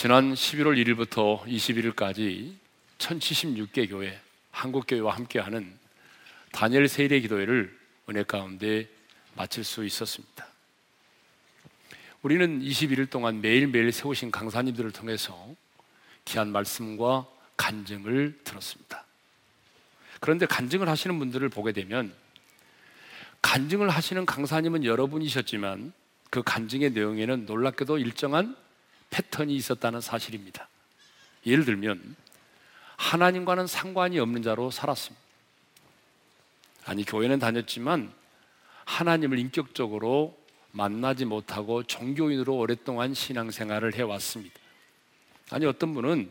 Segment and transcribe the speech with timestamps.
[0.00, 2.54] 지난 11월 1일부터 21일까지
[2.98, 4.16] 1076개 교회,
[4.52, 5.76] 한국교회와 함께하는
[6.52, 7.76] 다니엘 세일의 기도회를
[8.08, 8.88] 은혜 가운데
[9.34, 10.46] 마칠 수 있었습니다.
[12.22, 15.52] 우리는 21일 동안 매일매일 세우신 강사님들을 통해서
[16.26, 19.04] 귀한 말씀과 간증을 들었습니다.
[20.20, 22.14] 그런데 간증을 하시는 분들을 보게 되면
[23.42, 25.92] 간증을 하시는 강사님은 여러분이셨지만
[26.30, 28.54] 그 간증의 내용에는 놀랍게도 일정한
[29.10, 30.68] 패턴이 있었다는 사실입니다.
[31.46, 32.16] 예를 들면
[32.96, 35.24] 하나님과는 상관이 없는 자로 살았습니다.
[36.84, 38.12] 아니 교회는 다녔지만
[38.84, 40.38] 하나님을 인격적으로
[40.72, 44.58] 만나지 못하고 종교인으로 오랫동안 신앙생활을 해왔습니다.
[45.50, 46.30] 아니 어떤 분은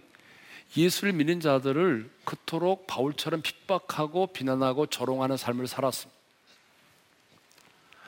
[0.76, 6.18] 예수를 믿는 자들을 그토록 바울처럼 핍박하고 비난하고 조롱하는 삶을 살았습니다.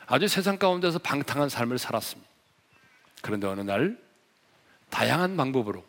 [0.07, 2.29] 아주 세상 가운데서 방탕한 삶을 살았습니다.
[3.21, 3.97] 그런데 어느 날
[4.89, 5.85] 다양한 방법으로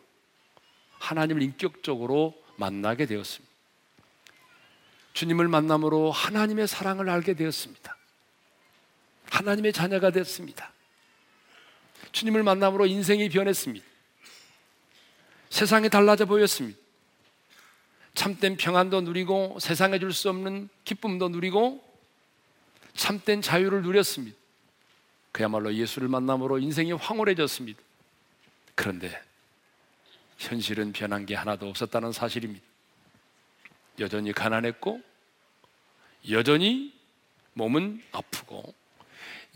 [0.99, 3.51] 하나님을 인격적으로 만나게 되었습니다.
[5.13, 7.97] 주님을 만남으로 하나님의 사랑을 알게 되었습니다.
[9.29, 10.71] 하나님의 자녀가 됐습니다.
[12.11, 13.85] 주님을 만남으로 인생이 변했습니다.
[15.49, 16.79] 세상이 달라져 보였습니다.
[18.13, 21.83] 참된 평안도 누리고 세상에 줄 수 없는 기쁨도 누리고
[22.93, 24.37] 참된 자유를 누렸습니다.
[25.31, 27.79] 그야말로 예수를 만남으로 인생이 황홀해졌습니다.
[28.75, 29.21] 그런데
[30.37, 32.65] 현실은 변한 게 하나도 없었다는 사실입니다.
[33.99, 35.01] 여전히 가난했고,
[36.29, 36.93] 여전히
[37.53, 38.73] 몸은 아프고,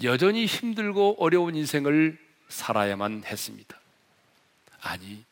[0.03, 3.79] 여전히 힘들고 어려운 인생을 살아야만 했습니다.
[4.81, 5.23] 아니,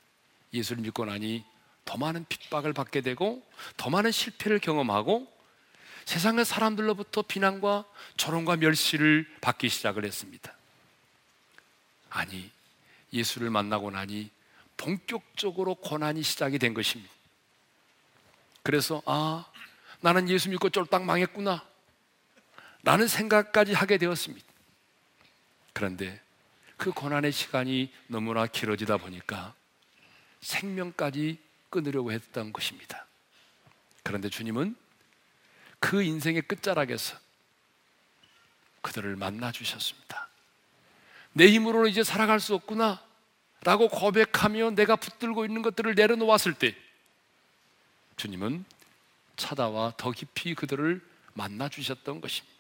[0.53, 1.43] 예수를 믿고 나니
[1.85, 3.43] 더 많은 핍박을 받게 되고,
[3.77, 5.31] 더 많은 실패를 경험하고,
[6.05, 7.85] 세상의 사람들로부터 비난과
[8.17, 10.53] 조롱과 멸시를 받기 시작을 했습니다.
[12.09, 12.51] 아니,
[13.13, 14.31] 예수를 만나고 나니
[14.75, 17.13] 본격적으로 고난이 시작이 된 것입니다.
[18.63, 19.45] 그래서 아,
[20.01, 21.65] 나는 예수 믿고 쫄딱 망했구나.
[22.83, 24.45] 라는 생각까지 하게 되었습니다.
[25.71, 26.21] 그런데
[26.75, 29.53] 그 고난의 시간이 너무나 길어지다 보니까
[30.41, 33.05] 생명까지 끊으려고 했던 것입니다.
[34.03, 34.75] 그런데 주님은
[35.79, 37.17] 그 인생의 끝자락에서
[38.81, 40.29] 그들을 만나 주셨습니다.
[41.33, 43.03] 내 힘으로는 이제 살아갈 수 없구나.
[43.63, 46.75] 라고 고백하며 내가 붙들고 있는 것들을 내려놓았을 때
[48.17, 48.65] 주님은
[49.37, 51.01] 찾아와 더 깊이 그들을
[51.33, 52.53] 만나 주셨던 것입니다.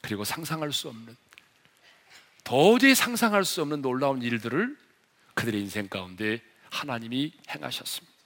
[0.00, 1.16] 그리고 상상할 수 없는
[2.44, 4.76] 도저히 상상할 수 없는 놀라운 일들을
[5.34, 6.40] 그들의 인생 가운데
[6.70, 8.16] 하나님이 행하셨습니다.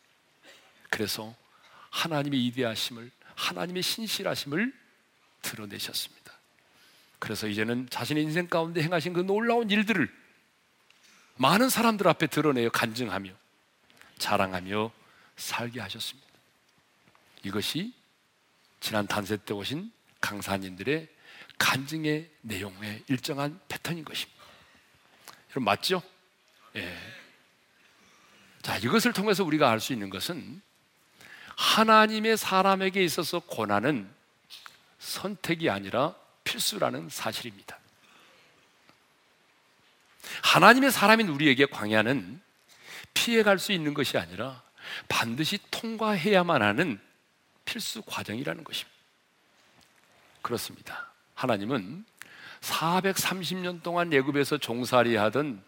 [0.91, 1.35] 그래서
[1.91, 4.73] 하나님의 이대하심을 하나님의 신실하심을
[5.43, 6.24] 드러내셨습니다.
[7.25, 10.15] 그래서 이제는 자신의 인생 가운데 행하신 그 놀라운 일들을
[11.37, 13.33] 많은 사람들 앞에 드러내어 간증하며
[14.19, 14.93] 자랑하며
[15.37, 16.29] 살게 하셨습니다.
[17.43, 17.95] 이것이
[18.79, 19.91] 지난 단세 때 오신
[20.21, 21.09] 강사님들의
[21.57, 24.45] 간증의 내용의 일정한 패턴인 것입니다.
[25.47, 26.03] 여러분 맞죠?
[26.77, 26.95] 예.
[28.61, 30.61] 자, 이것을 통해서 우리가 알 수 있는 것은
[31.57, 34.13] 하나님의 사람에게 있어서 고난은
[34.99, 37.79] 선택이 아니라 필수라는 사실입니다.
[40.43, 42.41] 하나님의 사람인 우리에게 광야는
[43.15, 44.63] 피해갈 수 있는 것이 아니라
[45.09, 47.01] 반드시 통과해야만 하는
[47.65, 48.95] 필수 과정이라는 것입니다.
[50.43, 51.11] 그렇습니다.
[51.35, 52.05] 하나님은
[52.61, 55.63] 430년 동안 예굽에서 종살이 하던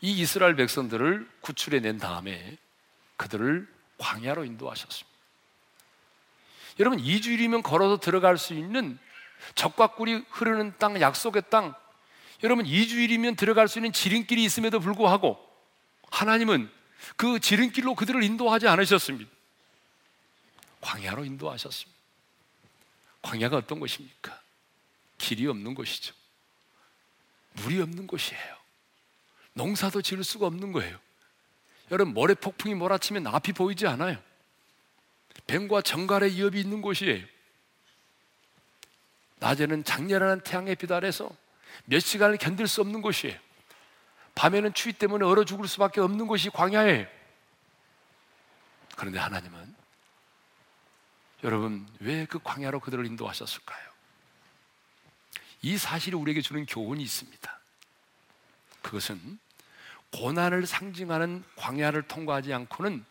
[0.00, 2.56] 이 이스라엘 백성들을 구출해 낸 다음에
[3.16, 3.66] 그들을
[3.98, 5.18] 광야로 인도하셨습니다.
[6.78, 8.98] 여러분, 2주일이면 걸어서 들어갈 수 있는
[9.54, 11.74] 적과 꿀이 흐르는 땅, 약속의 땅.
[12.42, 15.38] 여러분, 2주일이면 들어갈 수 있는 지름길이 있음에도 불구하고
[16.10, 16.70] 하나님은
[17.16, 19.30] 그 지름길로 그들을 인도하지 않으셨습니다.
[20.80, 21.98] 광야로 인도하셨습니다.
[23.22, 24.40] 광야가 어떤 곳입니까?
[25.18, 26.14] 길이 없는 곳이죠.
[27.54, 28.56] 물이 없는 곳이에요.
[29.54, 30.98] 농사도 지을 수가 없는 거예요.
[31.90, 34.22] 여러분, 모래 폭풍이 몰아치면 앞이 보이지 않아요.
[35.46, 37.24] 뱀과 정갈의 위협이 있는 곳이에요.
[39.40, 41.30] 낮에는 장렬한 태양의 빛 아래서
[41.84, 43.38] 몇 시간을 견딜 수 없는 곳이에요.
[44.34, 47.06] 밤에는 추위 때문에 얼어 죽을 수밖에 없는 곳이 광야예요.
[48.96, 49.76] 그런데 하나님은
[51.44, 53.88] 여러분 왜 그 광야로 그들을 인도하셨을까요?
[55.62, 57.60] 이 사실이 우리에게 주는 교훈이 있습니다.
[58.82, 59.38] 그것은
[60.12, 63.04] 고난을 상징하는 광야를 통과하지 않고는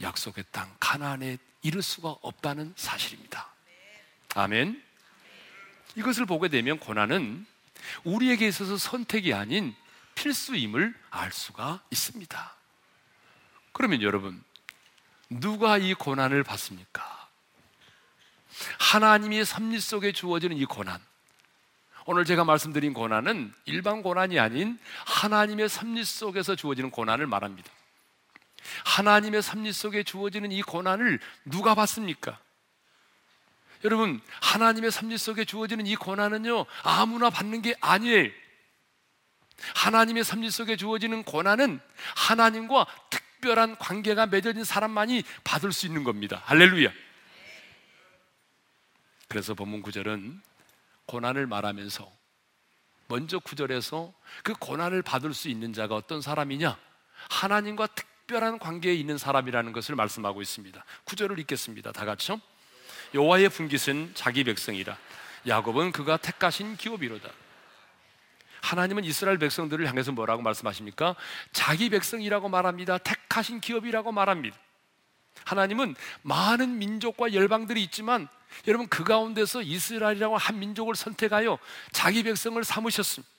[0.00, 3.52] 약속의 땅 가나안에 이를 수가 없다는 사실입니다.
[4.34, 4.87] 아멘.
[5.98, 7.44] 이것을 보게 되면 고난은
[8.04, 9.74] 우리에게 있어서 선택이 아닌
[10.14, 12.54] 필수임을 알 수가 있습니다.
[13.72, 14.42] 그러면 여러분,
[15.28, 17.28] 누가 이 고난을 받습니까?
[18.78, 21.00] 하나님이 섭리 속에 주어지는 이 고난.
[22.06, 27.70] 오늘 제가 말씀드린 고난은 일반 고난이 아닌 하나님의 섭리 속에서 주어지는 고난을 말합니다.
[28.84, 32.38] 하나님의 섭리 속에 주어지는 이 고난을 누가 받습니까?
[33.84, 38.30] 여러분, 하나님의 섭리 속에 주어지는 이 고난은요, 아무나 받는 게 아니에요.
[39.74, 41.80] 하나님의 섭리 속에 주어지는 고난은
[42.16, 46.42] 하나님과 특별한 관계가 맺어진 사람만이 받을 수 있는 겁니다.
[46.44, 46.90] 할렐루야.
[49.28, 50.40] 그래서 본문 구절은
[51.06, 52.10] 고난을 말하면서
[53.08, 56.78] 먼저 구절에서 그 고난을 받을 수 있는 자가 어떤 사람이냐?
[57.30, 60.84] 하나님과 특별한 관계에 있는 사람이라는 것을 말씀하고 있습니다.
[61.04, 61.92] 구절을 읽겠습니다.
[61.92, 62.40] 다 같이요.
[63.14, 64.96] 여호와의 분깃은 자기 백성이라
[65.46, 67.28] 야곱은 그가 택하신 기업이로다.
[68.60, 71.14] 하나님은 이스라엘 백성들을 향해서 뭐라고 말씀하십니까?
[71.52, 72.98] 자기 백성이라고 말합니다.
[72.98, 74.56] 택하신 기업이라고 말합니다.
[75.44, 78.28] 하나님은 많은 민족과 열방들이 있지만
[78.66, 81.58] 여러분 그 가운데서 이스라엘이라고 한 민족을 선택하여
[81.92, 83.32] 자기 백성을 삼으셨습니다.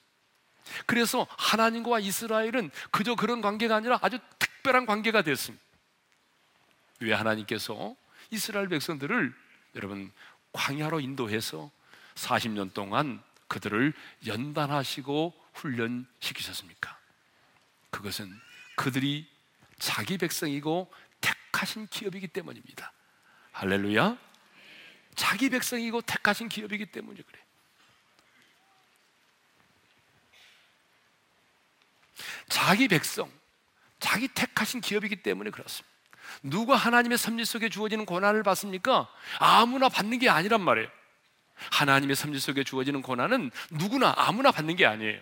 [0.86, 5.64] 그래서 하나님과 이스라엘은 그저 그런 관계가 아니라 아주 특별한 관계가 됐습니다.
[7.00, 7.94] 왜 하나님께서
[8.30, 9.34] 이스라엘 백성들을
[9.74, 10.12] 여러분
[10.52, 11.70] 광야로 인도해서
[12.14, 13.92] 40년 동안 그들을
[14.26, 16.98] 연단하시고 훈련시키셨습니까?
[17.90, 18.32] 그것은
[18.76, 19.28] 그들이
[19.78, 22.92] 자기 백성이고 택하신 기업이기 때문입니다.
[23.52, 24.16] 할렐루야.
[25.16, 27.38] 자기 백성이고 택하신 기업이기 때문에 그래.
[32.48, 33.30] 자기 백성,
[33.98, 35.99] 자기 택하신 기업이기 때문에 그렇습니다.
[36.42, 39.08] 누가 하나님의 섭리 속에 주어지는 고난을 받습니까?
[39.38, 40.88] 아무나 받는 게 아니란 말이에요.
[41.70, 45.20] 하나님의 섭리 속에 주어지는 고난은 누구나 아무나 받는 게 아니에요.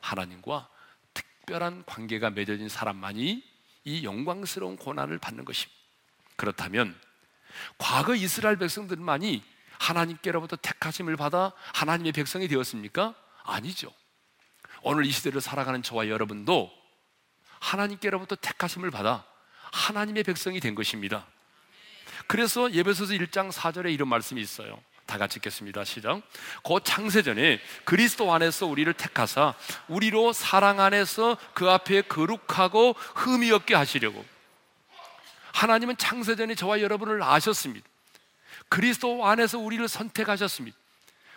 [0.00, 0.68] 하나님과
[1.14, 3.44] 특별한 관계가 맺어진 사람만이
[3.84, 5.80] 이 영광스러운 고난을 받는 것입니다.
[6.36, 6.98] 그렇다면
[7.78, 9.44] 과거 이스라엘 백성들만이
[9.78, 13.14] 하나님께로부터 택하심을 받아 하나님의 백성이 되었습니까?
[13.44, 13.92] 아니죠.
[14.82, 16.70] 오늘 이 시대를 살아가는 저와 여러분도
[17.60, 19.24] 하나님께로부터 택하심을 받아
[19.72, 21.26] 하나님의 백성이 된 것입니다.
[22.28, 24.80] 그래서 예배소서 1장 4절에 이런 말씀이 있어요.
[25.06, 25.84] 다 같이 읽겠습니다.
[25.84, 26.22] 시작.
[26.62, 29.54] 곧 창세전에 그리스도 안에서 우리를 택하사
[29.88, 34.24] 우리로 사랑 안에서 그 앞에 거룩하고 흠이 없게 하시려고
[35.52, 37.86] 하나님은 창세전에 저와 여러분을 아셨습니다.
[38.68, 40.76] 그리스도 안에서 우리를 선택하셨습니다.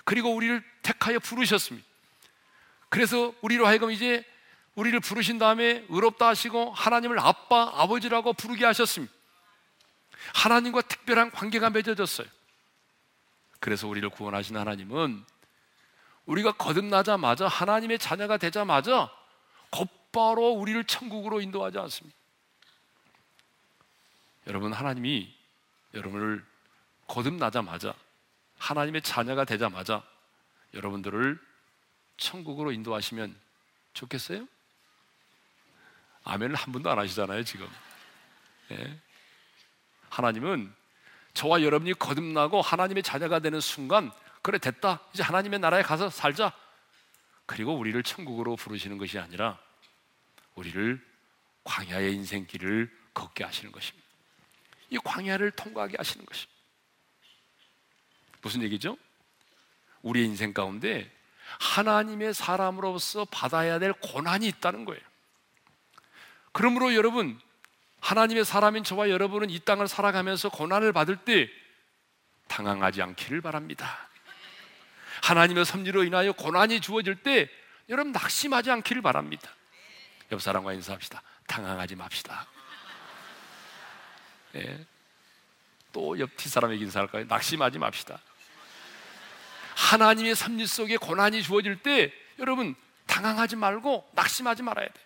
[0.06, 1.86] 그리고 우리를 택하여 부르셨습니다.
[2.90, 4.24] 그래서 우리로 하여금 이제
[4.75, 9.13] 우리를 부르신 다음에 의롭다 하시고 하나님을 아빠, 아버지라고 부르게 하셨습니다.
[10.33, 12.27] 하나님과 특별한 관계가 맺어졌어요.
[13.60, 15.25] 그래서 우리를 구원하신 하나님은
[16.25, 19.12] 우리가 거듭나자마자 하나님의 자녀가 되자마자
[19.69, 22.18] 곧바로 우리를 천국으로 인도하지 않습니다.
[24.48, 25.33] 여러분, 하나님이
[25.94, 26.45] 여러분을
[27.07, 27.94] 거듭나자마자
[28.57, 30.04] 하나님의 자녀가 되자마자
[30.74, 31.39] 여러분들을
[32.18, 33.36] 천국으로 인도하시면
[33.94, 34.48] 좋겠어요?
[36.25, 37.68] 아멘을 한 번도 안 하시잖아요, 지금.
[38.71, 39.00] 예.
[40.09, 40.73] 하나님은
[41.33, 44.11] 저와 여러분이 거듭나고 하나님의 자녀가 되는 순간,
[44.42, 45.00] 그래, 됐다.
[45.14, 46.52] 이제 하나님의 나라에 가서 살자.
[47.45, 49.59] 그리고 우리를 천국으로 부르시는 것이 아니라
[50.56, 51.04] 우리를
[51.64, 54.07] 광야의 인생길을 걷게 하시는 것입니다.
[54.90, 56.54] 이 광야를 통과하게 하시는 것입니다.
[58.42, 58.97] 무슨 얘기죠?
[60.02, 61.11] 우리의 인생 가운데
[61.59, 65.02] 하나님의 사람으로서 받아야 될 고난이 있다는 거예요.
[66.56, 67.38] 그러므로 여러분,
[68.00, 71.50] 하나님의 사람인 저와 여러분은 이 땅을 살아가면서 고난을 받을 때
[72.47, 74.07] 당황하지 않기를 바랍니다.
[75.21, 77.50] 하나님의 섭리로 인하여 고난이 주어질 때
[77.90, 79.50] 여러분 낙심하지 않기를 바랍니다.
[80.31, 81.21] 옆 사람과 인사합시다.
[81.45, 82.47] 당황하지 맙시다.
[84.56, 84.85] 예.
[85.92, 87.26] 또옆 뒷사람에게 인사할까요?
[87.26, 88.18] 낙심하지 맙시다.
[89.76, 92.76] 하나님의 섭리 속에 고난이 주어질 때 여러분
[93.07, 95.05] 당황하지 말고 낙심하지 말아야 돼.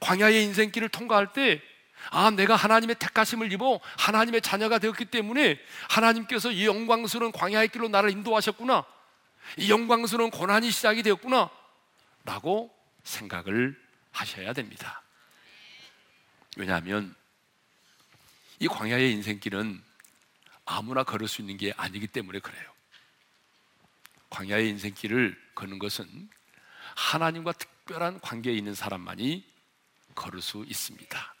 [0.00, 1.62] 광야의 인생길을 통과할 때
[2.10, 5.58] 아, 내가 하나님의 택하심을 입어 하나님의 자녀가 되었기 때문에
[5.88, 8.84] 하나님께서 이 영광스러운 광야의 길로 나를 인도하셨구나.
[9.58, 11.50] 이 영광스러운 고난이 시작이 되었구나.
[12.24, 13.80] 라고 생각을
[14.12, 15.02] 하셔야 됩니다.
[16.56, 17.14] 왜냐하면
[18.58, 19.82] 이 광야의 인생길은
[20.64, 22.70] 아무나 걸을 수 있는 게 아니기 때문에 그래요.
[24.30, 26.28] 광야의 인생길을 걷는 것은
[26.94, 29.49] 하나님과 특별한 관계에 있는 사람만이
[30.14, 31.34] 걸을 수 있습니다.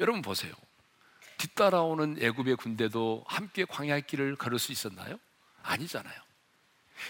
[0.00, 0.52] 여러분 보세요.
[1.38, 5.18] 뒤따라오는 애굽의 군대도 함께 광야의 길을 걸을 수 있었나요?
[5.62, 6.26] 아니잖아요.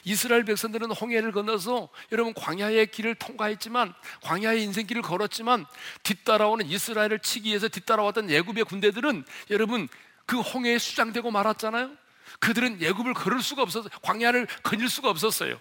[0.05, 5.65] 이스라엘 백성들은 홍해를 건너서 여러분 광야의 길을 통과했지만 광야의 인생길을 걸었지만
[6.03, 9.89] 뒤따라오는 이스라엘을 치기 위해서 뒤따라왔던 예굽의 군대들은 여러분
[10.27, 11.97] 그 홍해에 수장되고 말았잖아요.
[12.41, 15.61] 그들은 예굽을 걸을 수가 없어서 광야를 거닐 수가 없었어요.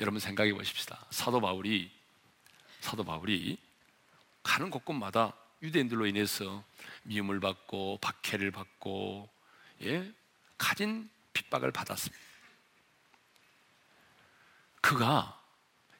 [0.00, 1.04] 여러분 생각해 보십시다.
[1.10, 1.90] 사도 바울이
[2.80, 3.58] 사도 바울이
[4.42, 5.32] 가는 곳곳마다
[5.62, 6.62] 유대인들로 인해서
[7.04, 9.28] 미움을 받고 박해를 받고
[9.82, 10.12] 예?
[10.58, 12.22] 가진 핍박을 받았습니다.
[14.80, 15.40] 그가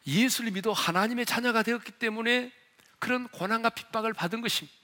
[0.07, 2.53] 예수를 믿어 하나님의 자녀가 되었기 때문에
[2.99, 4.77] 그런 고난과 핍박을 받은 것입니다.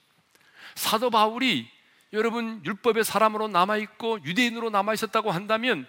[0.75, 1.69] 사도 바울이
[2.13, 5.87] 여러분 율법의 사람으로 남아 있고 유대인으로 남아 있었다고 한다면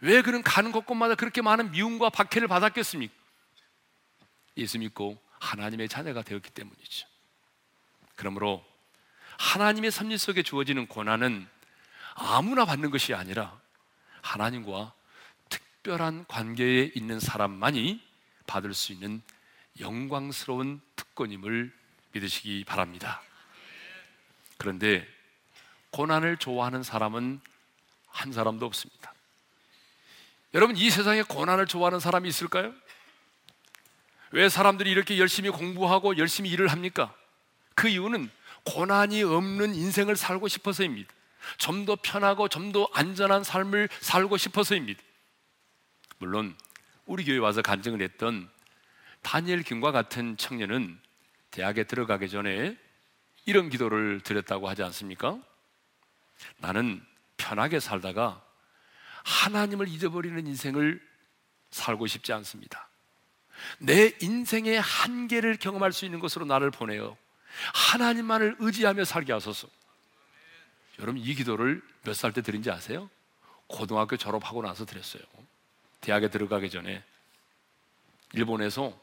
[0.00, 3.14] 왜 그런 가는 곳곳마다 그렇게 많은 미움과 박해를 받았겠습니까?
[4.56, 7.06] 예수 믿고 하나님의 자녀가 되었기 때문이죠.
[8.16, 8.64] 그러므로
[9.38, 11.48] 하나님의 섭리 속에 주어지는 고난은
[12.14, 13.58] 아무나 받는 것이 아니라
[14.22, 14.92] 하나님과
[15.48, 18.02] 특별한 관계에 있는 사람만이
[18.46, 19.22] 받을 수 있는
[19.78, 21.72] 영광스러운 특권임을
[22.12, 23.22] 믿으시기 바랍니다.
[24.58, 25.06] 그런데
[25.90, 27.40] 고난을 좋아하는 사람은
[28.08, 29.14] 한 사람도 없습니다.
[30.54, 32.72] 여러분, 이 세상에 고난을 좋아하는 사람이 있을까요?
[34.32, 37.14] 왜 사람들이 이렇게 열심히 공부하고 열심히 일을 합니까?
[37.74, 38.30] 그 이유는
[38.64, 41.12] 고난이 없는 인생을 살고 싶어서입니다.
[41.58, 45.00] 좀 더 편하고 좀 더 안전한 삶을 살고 싶어서입니다.
[46.18, 46.54] 물론
[47.06, 48.48] 우리 교회 와서 간증을 했던
[49.22, 50.98] 다니엘 김과 같은 청년은
[51.50, 52.76] 대학에 들어가기 전에
[53.46, 55.38] 이런 기도를 드렸다고 하지 않습니까?
[56.58, 57.04] 나는
[57.36, 58.44] 편하게 살다가
[59.24, 61.00] 하나님을 잊어버리는 인생을
[61.70, 62.88] 살고 싶지 않습니다.
[63.78, 67.16] 내 인생의 한계를 경험할 수 있는 것으로 나를 보내요.
[67.74, 69.68] 하나님만을 의지하며 살게 하소서.
[70.98, 73.08] 여러분 이 기도를 몇 살 때 드린지 아세요?
[73.66, 75.22] 고등학교 졸업하고 나서 드렸어요.
[76.00, 77.04] 대학에 들어가기 전에
[78.32, 78.98] 일본에서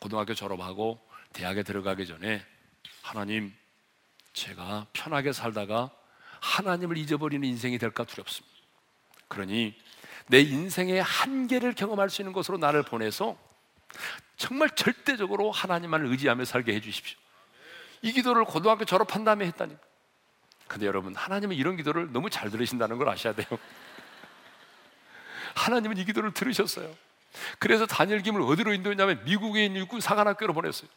[0.00, 1.00] 고등학교 졸업하고
[1.32, 2.44] 대학에 들어가기 전에
[3.02, 3.54] 하나님
[4.32, 5.90] 제가 편하게 살다가
[6.40, 8.55] 하나님을 잊어버리는 인생이 될까 두렵습니다.
[9.28, 9.74] 그러니
[10.28, 13.36] 내 인생의 한계를 경험할 수 있는 곳으로 나를 보내서
[14.36, 17.18] 정말 절대적으로 하나님만을 의지하며 살게 해 주십시오.
[18.02, 19.80] 이 기도를 고등학교 졸업한 다음에 했다니까.
[20.68, 23.46] 근데 여러분, 하나님은 이런 기도를 너무 잘 들으신다는 걸 아셔야 돼요.
[25.54, 26.92] 하나님은 이 기도를 들으셨어요.
[27.58, 30.88] 그래서 다니엘 김을 어디로 인도했냐면 미국에 있는 육군 사관학교로 보냈어요.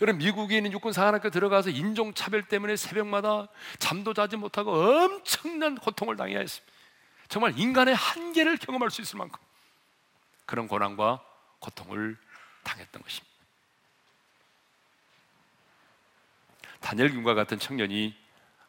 [0.00, 6.16] 여러분 미국에 있는 육군 사관학교 들어가서 인종 차별 때문에 새벽마다 잠도 자지 못하고 엄청난 고통을
[6.16, 6.71] 당해야 했습니다.
[7.32, 9.40] 정말 인간의 한계를 경험할 수 있을 만큼
[10.44, 11.24] 그런 고난과
[11.60, 12.18] 고통을
[12.62, 13.34] 당했던 것입니다.
[16.80, 18.14] 다니엘 김과 같은 청년이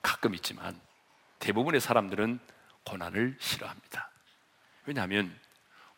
[0.01, 0.79] 가끔 있지만
[1.39, 2.39] 대부분의 사람들은
[2.85, 4.09] 고난을 싫어합니다.
[4.85, 5.37] 왜냐하면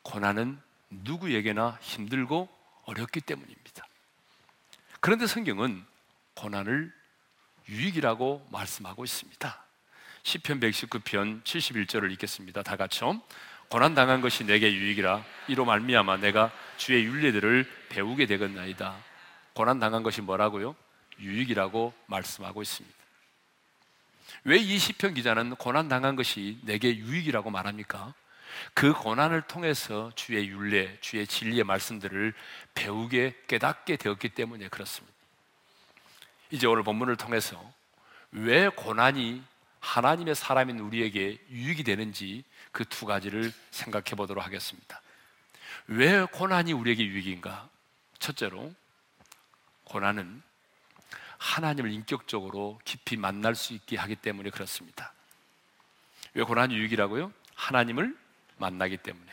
[0.02, 2.50] 고난은 누구에게나 힘들고
[2.86, 3.86] 어렵기 때문입니다.
[5.02, 5.86] 그런데 성경은
[6.34, 6.92] 고난을
[7.70, 9.65] 유익이라고 말씀하고 있습니다.
[10.26, 12.64] 시편 119편 71절을 읽겠습니다.
[12.64, 13.22] 다 같이요.
[13.70, 18.96] 고난 당한 것이 내게 유익이라 이로 말미암아 내가 주의 윤례들을 배우게 되겠나이다.
[19.54, 20.76] 고난 당한 것이 뭐라고요?
[21.20, 22.98] 유익이라고 말씀하고 있습니다.
[24.46, 28.16] 왜 이 시편 기자는 고난 당한 것이 내게 유익이라고 말합니까?
[28.74, 32.34] 그 고난을 통해서 주의 윤례, 주의 진리의 말씀들을
[32.74, 35.16] 배우게 깨닫게 되었기 때문에 그렇습니다.
[36.50, 37.62] 이제 오늘 본문을 통해서
[38.32, 39.44] 왜 고난이
[39.86, 45.02] 하나님의 사람인 우리에게 유익이 되는지 그 두 가지를 생각해 보도록 하겠습니다.
[45.88, 47.70] 왜 고난이 우리에게 유익인가?
[48.20, 48.74] 첫째로,
[49.84, 50.42] 고난은
[51.38, 55.14] 하나님을 인격적으로 깊이 만날 수 있게 하기 때문에 그렇습니다.
[56.34, 57.32] 왜 고난이 유익이라고요?
[57.54, 58.18] 하나님을
[58.58, 59.32] 만나기 때문에.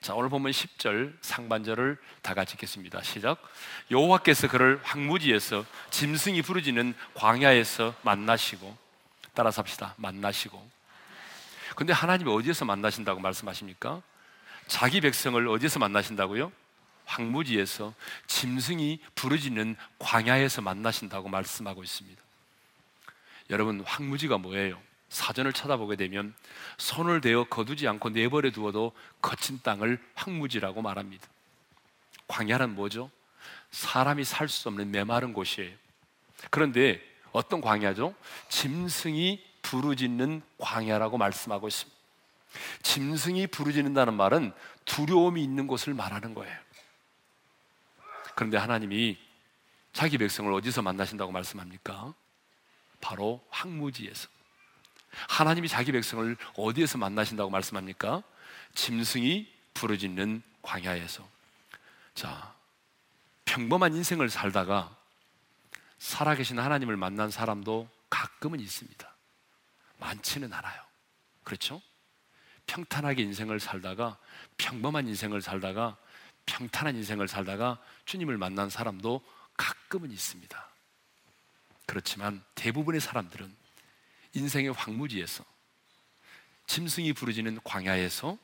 [0.00, 3.02] 자, 오늘 보면 10절 상반절을 다 같이 읽겠습니다.
[3.02, 3.42] 시작.
[3.90, 8.76] 여호와께서 그를 황무지에서 짐승이 부르지는 광야에서 만나시고
[9.34, 9.94] 따라서 합시다.
[9.96, 10.70] 만나시고.
[11.76, 14.02] 근데 하나님이 어디에서 만나신다고 말씀하십니까?
[14.66, 16.52] 자기 백성을 어디에서 만나신다고요?
[17.04, 17.94] 황무지에서
[18.26, 22.22] 짐승이 부르지는 광야에서 만나신다고 말씀하고 있습니다.
[23.50, 24.80] 여러분, 황무지가 뭐예요?
[25.08, 26.34] 사전을 찾아보게 되면
[26.78, 31.26] 손을 대어 거두지 않고 내버려 두어도 거친 땅을 황무지라고 말합니다.
[32.28, 33.10] 광야는 뭐죠?
[33.72, 35.74] 사람이 살 수 없는 메마른 곳이에요.
[36.50, 38.14] 그런데 어떤 광야죠?
[38.48, 41.98] 짐승이 부르짖는 광야라고 말씀하고 있습니다.
[42.82, 44.52] 짐승이 부르짖는다는 말은
[44.84, 46.56] 두려움이 있는 곳을 말하는 거예요.
[48.34, 49.18] 그런데 하나님이
[49.92, 52.14] 자기 백성을 어디서 만나신다고 말씀합니까?
[53.00, 54.28] 바로 황무지에서.
[55.28, 58.22] 하나님이 자기 백성을 어디에서 만나신다고 말씀합니까?
[58.74, 61.26] 짐승이 부르짖는 광야에서.
[62.14, 62.54] 자,
[63.44, 64.96] 평범한 인생을 살다가
[66.02, 69.16] 살아계신 하나님을 만난 사람도 가끔은 있습니다.
[70.00, 70.82] 많지는 않아요.
[71.44, 71.80] 그렇죠?
[72.66, 74.18] 평탄하게 인생을 살다가
[74.58, 75.96] 평범한 인생을 살다가
[76.44, 79.24] 평탄한 인생을 살다가 주님을 만난 사람도
[79.56, 80.68] 가끔은 있습니다.
[81.86, 83.54] 그렇지만 대부분의 사람들은
[84.34, 85.44] 인생의 황무지에서
[86.66, 88.36] 짐승이 부르지는 광야에서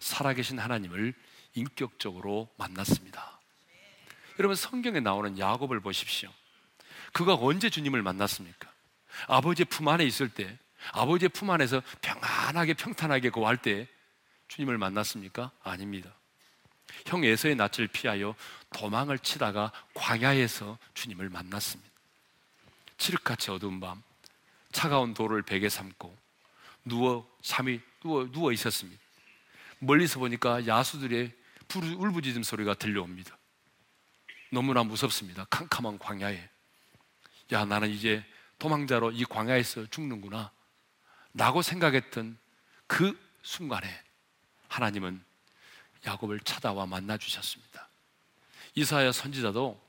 [0.00, 1.14] 살아계신 하나님을
[1.54, 3.38] 인격적으로 만났습니다.
[4.40, 6.32] 여러분 성경에 나오는 야곱을 보십시오.
[7.12, 8.70] 그가 언제 주님을 만났습니까?
[9.28, 10.58] 아버지의 품 안에 있을 때,
[10.92, 13.88] 아버지의 품 안에서 평안하게 평탄하게 거할 때
[14.48, 15.50] 주님을 만났습니까?
[15.62, 16.14] 아닙니다.
[17.06, 18.34] 형 에서의 낯을 피하여
[18.74, 21.90] 도망을 치다가 광야에서 주님을 만났습니다.
[22.98, 24.02] 칠흑같이 어두운 밤,
[24.72, 26.16] 차가운 돌을 베개 삼고
[26.84, 29.00] 누워 잠이 누워 누워 있었습니다.
[29.78, 31.32] 멀리서 보니까 야수들의
[31.72, 33.38] 울부짖음 소리가 들려옵니다.
[34.50, 35.46] 너무나 무섭습니다.
[35.48, 36.49] 캄캄한 광야에.
[37.52, 38.24] 야, 나는 이제
[38.58, 40.52] 도망자로 이 광야에서 죽는구나.
[41.34, 42.38] 라고 생각했던
[42.86, 43.88] 그 순간에
[44.68, 45.22] 하나님은
[46.06, 47.88] 야곱을 찾아와 만나 주셨습니다.
[48.74, 49.80] 이사야 선지자도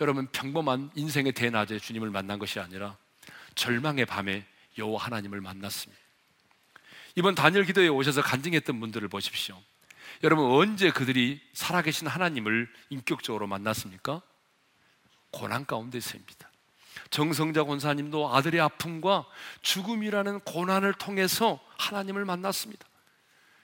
[0.00, 2.96] 여러분 평범한 인생의 대낮에 주님을 만난 것이 아니라
[3.54, 6.02] 절망의 밤에 여호와 하나님을 만났습니다.
[7.14, 9.60] 이번 단열 기도에 오셔서 간증했던 분들을 보십시오.
[10.22, 14.20] 여러분 언제 그들이 살아계신 하나님을 인격적으로 만났습니까?
[15.30, 16.50] 고난 가운데서입니다.
[17.10, 19.26] 정성자 권사님도 아들의 아픔과
[19.62, 22.86] 죽음이라는 고난을 통해서 하나님을 만났습니다.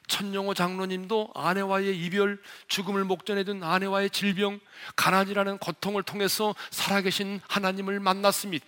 [0.09, 4.61] 천영호 장로님도 아내와의 이별, 죽음을 목전에 둔 아내와의 질병,
[4.97, 8.67] 가난이라는 고통을 통해서 살아계신 하나님을 만났습니다.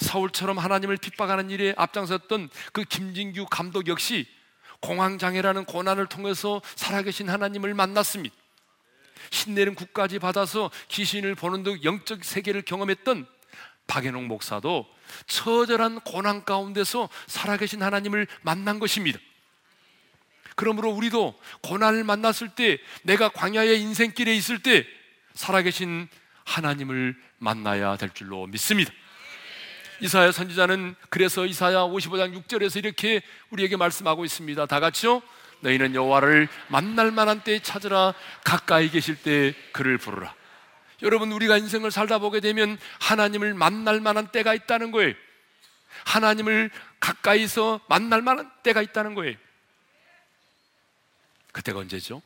[0.00, 4.26] 사울처럼 하나님을 핍박하는 일에 앞장섰던 그 김진규 감독 역시
[4.80, 8.34] 공황장애라는 고난을 통해서 살아계신 하나님을 만났습니다.
[9.30, 13.26] 신내림 국까지 받아서 귀신을 보는 등 영적 세계를 경험했던
[13.90, 14.86] 박예농 목사도
[15.26, 19.18] 처절한 고난 가운데서 살아계신 하나님을 만난 것입니다.
[20.54, 24.86] 그러므로 우리도 고난을 만났을 때 내가 광야의 인생길에 있을 때
[25.34, 26.08] 살아계신
[26.44, 28.92] 하나님을 만나야 될 줄로 믿습니다.
[30.00, 34.66] 이사야 선지자는 그래서 이사야 55장 6절에서 이렇게 우리에게 말씀하고 있습니다.
[34.66, 35.20] 다 같이요.
[35.60, 40.34] 너희는 여호와를 만날 만한 때에 찾으라 가까이 계실 때 그를 부르라.
[41.02, 45.14] 여러분 우리가 인생을 살다 보게 되면 하나님을 만날 만한 때가 있다는 거예요.
[46.04, 49.36] 하나님을 가까이서 만날 만한 때가 있다는 거예요.
[51.52, 52.22] 그때가 언제죠?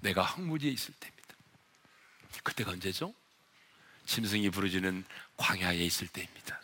[0.00, 1.34] 내가 항무지에 있을 때입니다.
[2.42, 3.14] 그때가 언제죠?
[4.04, 5.04] 짐승이 부르짖는
[5.36, 6.60] 광야에 있을 때입니다.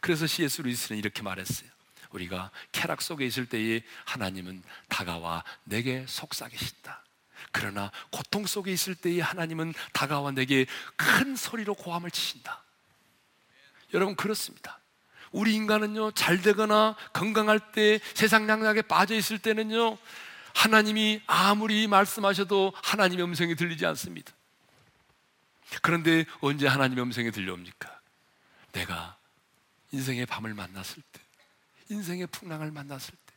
[0.00, 0.62] 그래서 C.S.
[0.62, 1.68] 루이스는 이렇게 말했어요.
[2.10, 7.04] 우리가 쾌락 속에 있을 때에 하나님은 다가와 내게 속삭이신다.
[7.52, 12.64] 그러나 고통 속에 있을 때에 하나님은 다가와 내게 큰 소리로 고함을 치신다.
[13.94, 14.78] 여러분 그렇습니다.
[15.32, 19.96] 우리 인간은요 잘 되거나 건강할 때 세상 양락에 빠져 있을 때는요
[20.54, 24.32] 하나님이 아무리 말씀하셔도 하나님의 음성이 들리지 않습니다.
[25.82, 28.00] 그런데 언제 하나님의 음성이 들려옵니까?
[28.72, 29.16] 내가
[29.92, 31.20] 인생의 밤을 만났을 때,
[31.88, 33.34] 인생의 풍랑을 만났을 때,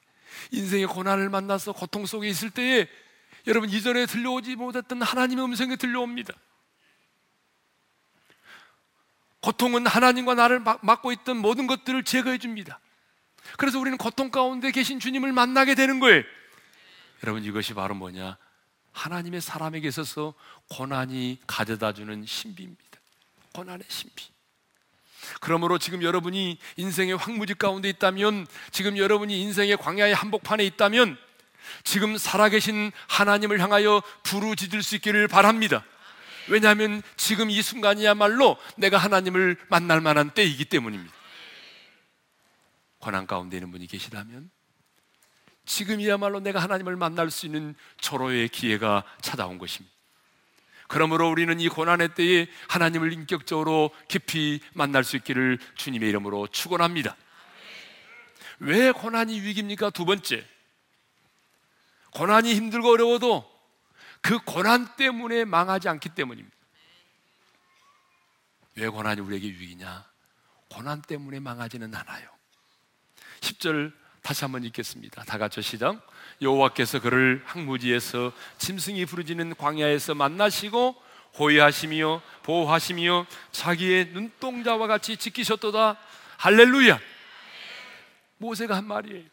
[0.52, 2.88] 인생의 고난을 만나서 고통 속에 있을 때에
[3.48, 6.34] 여러분 이전에 들려오지 못했던 하나님의 음성이 들려옵니다.
[9.42, 12.80] 고통은 하나님과 나를 막고 있던 모든 것들을 제거해 줍니다.
[13.58, 16.24] 그래서 우리는 고통 가운데 계신 주님을 만나게 되는 거예요.
[17.24, 18.38] 여러분 이것이 바로 뭐냐?
[18.94, 20.34] 하나님의 사람에게 있어서
[20.70, 23.00] 고난이 가져다 주는 신비입니다.
[23.54, 24.34] 고난의 신비.
[25.40, 31.18] 그러므로 지금 여러분이 인생의 황무지 가운데 있다면, 지금 여러분이 인생의 광야의 한복판에 있다면,
[31.84, 35.84] 지금 살아계신 하나님을 향하여 부르짖을 수 있기를 바랍니다.
[36.48, 41.14] 왜냐하면 지금 이 순간이야말로 내가 하나님을 만날 만한 때이기 때문입니다.
[43.00, 44.50] 고난 가운데 있는 분이 계시다면,
[45.66, 49.94] 지금이야말로 내가 하나님을 만날 수 있는 절호의 기회가 찾아온 것입니다.
[50.88, 57.16] 그러므로 우리는 이 고난의 때에 하나님을 인격적으로 깊이 만날 수 있기를 주님의 이름으로 축원합니다.
[58.60, 59.90] 왜 고난이 위기입니까?
[59.90, 60.46] 두 번째.
[62.16, 63.52] 고난이 힘들고 어려워도
[64.22, 66.56] 그 고난 때문에 망하지 않기 때문입니다.
[68.76, 70.06] 왜 고난이 우리에게 위기냐?
[70.70, 72.30] 고난 때문에 망하지는 않아요.
[73.42, 75.24] 10절 다시 한번 읽겠습니다.
[75.26, 76.02] 다 같이 시작.
[76.42, 80.96] 여호와께서 그를 항무지에서 짐승이 부르짖는 광야에서 만나시고
[81.38, 85.98] 호위하시며 보호하시며 자기의 눈동자와 같이 지키셨도다.
[86.38, 87.00] 할렐루야.
[88.38, 89.33] 모세가 한 말이에요.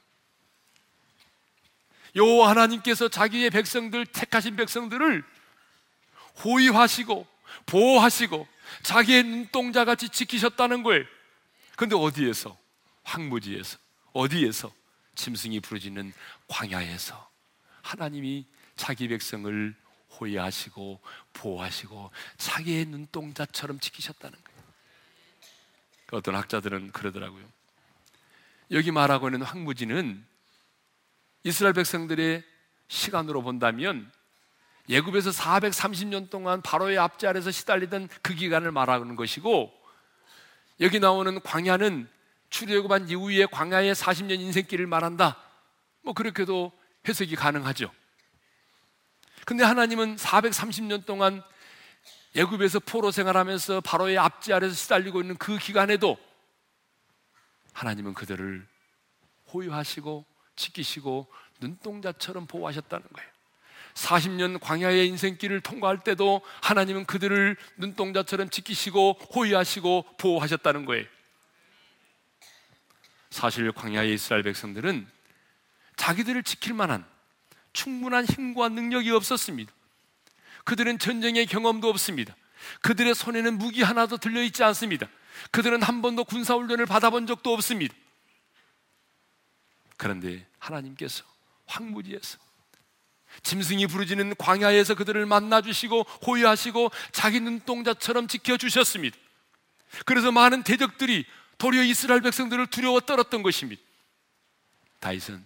[2.14, 5.24] 여호와 하나님께서 자기의 백성들 택하신 백성들을
[6.44, 7.26] 호위하시고
[7.66, 8.46] 보호하시고
[8.82, 11.04] 자기의 눈동자 같이 지키셨다는 거예요.
[11.76, 12.56] 근데 어디에서?
[13.04, 13.78] 황무지에서.
[14.12, 14.72] 어디에서?
[15.14, 16.12] 짐승이 부르짖는
[16.48, 17.28] 광야에서
[17.82, 18.46] 하나님이
[18.76, 19.74] 자기 백성을
[20.18, 21.00] 호위하시고
[21.34, 24.60] 보호하시고 자기의 눈동자처럼 지키셨다는 거예요.
[26.12, 27.44] 어떤 학자들은 그러더라고요.
[28.72, 30.24] 여기 말하고 있는 황무지는
[31.42, 32.42] 이스라엘 백성들의
[32.88, 34.10] 시간으로 본다면
[34.88, 39.72] 예굽에서 430년 동안 바로의 아래서 시달리던 그 기간을 말하는 것이고
[40.80, 42.08] 여기 나오는 광야는
[42.50, 45.40] 출애굽한 이후에 광야의 40년 인생길을 말한다.
[46.02, 46.72] 뭐 그렇게도
[47.08, 47.92] 해석이 가능하죠.
[49.46, 51.42] 근데 하나님은 430년 동안
[52.34, 56.18] 예굽에서 포로 생활하면서 바로의 앞지 아래서 시달리고 있는 그 기간에도
[57.72, 58.66] 하나님은 그들을
[59.52, 60.29] 호유하시고
[60.60, 61.26] 지키시고
[61.60, 63.30] 눈동자처럼 보호하셨다는 거예요.
[63.94, 71.04] 40년 광야의 인생길을 통과할 때도 하나님은 그들을 눈동자처럼 지키시고 호위하시고 보호하셨다는 거예요.
[73.30, 75.06] 사실 광야의 이스라엘 백성들은
[75.96, 77.04] 자기들을 지킬 만한
[77.72, 79.72] 충분한 힘과 능력이 없었습니다.
[80.64, 82.34] 그들은 전쟁의 경험도 없습니다.
[82.82, 85.08] 그들의 손에는 무기 하나도 들려있지 않습니다.
[85.50, 87.94] 그들은 한 번도 군사훈련을 받아본 적도 없습니다.
[90.00, 91.24] 그런데 하나님께서
[91.66, 92.38] 황무지에서
[93.42, 99.18] 짐승이 부르짖는 광야에서 그들을 만나 주시고 호위하시고 자기 눈동자처럼 지켜 주셨습니다.
[100.06, 101.26] 그래서 많은 대적들이
[101.58, 103.82] 도리어 이스라엘 백성들을 두려워 떨었던 것입니다.
[105.00, 105.44] 다윗은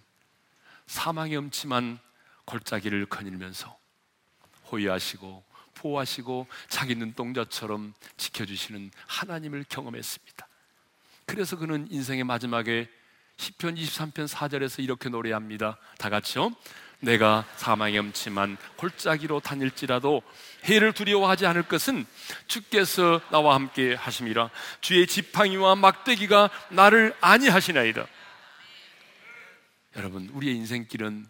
[0.87, 1.99] 사망의 음침한
[2.45, 3.77] 골짜기를 거닐면서
[4.71, 10.47] 호위하시고 보호하시고 자기 눈동자처럼 지켜주시는 하나님을 경험했습니다.
[11.25, 12.89] 그래서 그는 인생의 마지막에
[13.37, 15.77] 10편 23편 4절에서 이렇게 노래합니다.
[15.97, 16.51] 다 같이요.
[16.99, 20.21] 내가 사망의 음침한 골짜기로 다닐지라도
[20.63, 22.05] 해를 두려워하지 않을 것은
[22.47, 24.49] 주께서 나와 함께 하심이라
[24.81, 28.07] 주의 지팡이와 막대기가 나를 아니하시나이다.
[29.97, 31.25] 여러분, 우리의 인생길은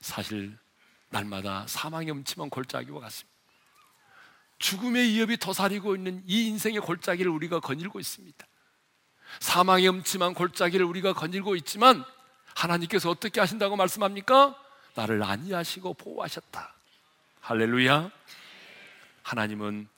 [0.00, 0.56] 사실
[1.10, 3.30] 날마다 사망의 음침한 골짜기와 같습니다.
[4.58, 8.46] 죽음의 위협이 도사리고 있는 이 인생의 골짜기를 우리가 거닐고 있습니다.
[9.38, 12.04] 사망의 음침한 골짜기를 우리가 거닐고 있지만
[12.54, 14.56] 하나님께서 어떻게 하신다고 말씀합니까?
[14.94, 16.74] 나를 안위하시고 보호하셨다.
[17.40, 18.10] 할렐루야.
[19.22, 19.88] 하나님은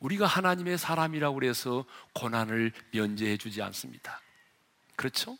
[0.00, 4.20] 우리가 하나님의 사람이라고 해서 고난을 면제해 주지 않습니다.
[4.96, 5.38] 그렇죠?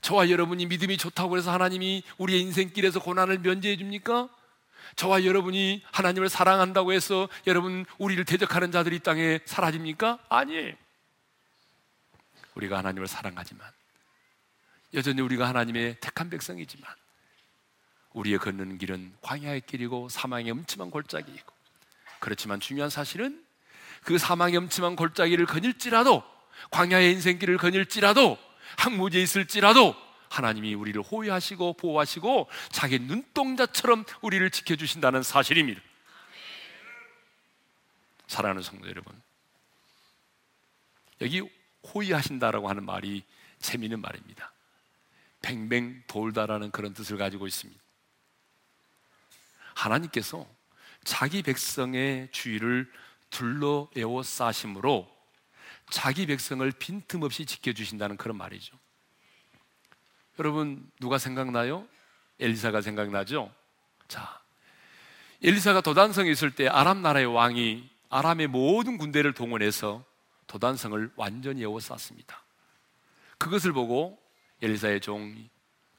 [0.00, 4.28] 저와 여러분이 믿음이 좋다고 해서 하나님이 우리의 인생길에서 고난을 면제해 줍니까?
[4.96, 10.18] 저와 여러분이 하나님을 사랑한다고 해서 여러분 우리를 대적하는 자들이 이 땅에 사라집니까?
[10.28, 10.74] 아니에요.
[12.58, 13.70] 우리가 하나님을 사랑하지만
[14.94, 16.90] 여전히 우리가 하나님의 택한 백성이지만
[18.12, 21.52] 우리의 걷는 길은 광야의 길이고 사망의 음침한 골짜기이고
[22.18, 23.44] 그렇지만 중요한 사실은
[24.02, 26.24] 그 사망의 음침한 골짜기를 거닐지라도
[26.70, 28.38] 광야의 인생길을 거닐지라도
[28.76, 29.94] 항무지에 있을지라도
[30.28, 35.80] 하나님이 우리를 호위하시고 보호하시고 자기 눈동자처럼 우리를 지켜주신다는 사실입니다.
[38.26, 39.18] 사랑하는 성도 여러분,
[41.22, 41.42] 여기
[41.84, 43.24] 호위하신다라고 하는 말이
[43.60, 44.52] 재미있는 말입니다.
[45.42, 47.80] 뱅뱅 돌다라는 그런 뜻을 가지고 있습니다.
[49.74, 50.46] 하나님께서
[51.04, 52.90] 자기 백성의 주위를
[53.30, 55.08] 둘러 에워싸심으로
[55.90, 58.76] 자기 백성을 빈틈없이 지켜주신다는 그런 말이죠.
[60.38, 61.86] 여러분, 누가 생각나요?
[62.40, 63.52] 엘리사가 생각나죠?
[64.06, 64.40] 자,
[65.42, 70.04] 엘리사가 도단성에 있을 때 아람 나라의 왕이 아람의 모든 군대를 동원해서
[70.48, 72.42] 도단성을 완전히 에워쌌습니다.
[73.38, 74.20] 그것을 보고
[74.60, 75.48] 엘리사의 종이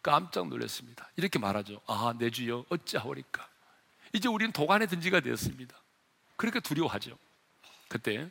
[0.04, 1.10] 깜짝 놀랐습니다.
[1.16, 1.82] 이렇게 말하죠.
[1.88, 3.48] 아, 내 주여 어찌하오리까?
[4.14, 5.76] 이제 우리는 도간의 든지가 되었습니다.
[6.36, 7.18] 그렇게 두려워하죠.
[7.88, 8.30] 그때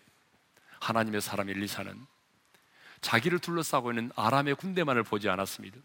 [0.80, 2.06] 하나님의 사람 엘리사는
[3.00, 5.78] 자기를 둘러싸고 있는 아람의 군대만을 보지 않았습니다.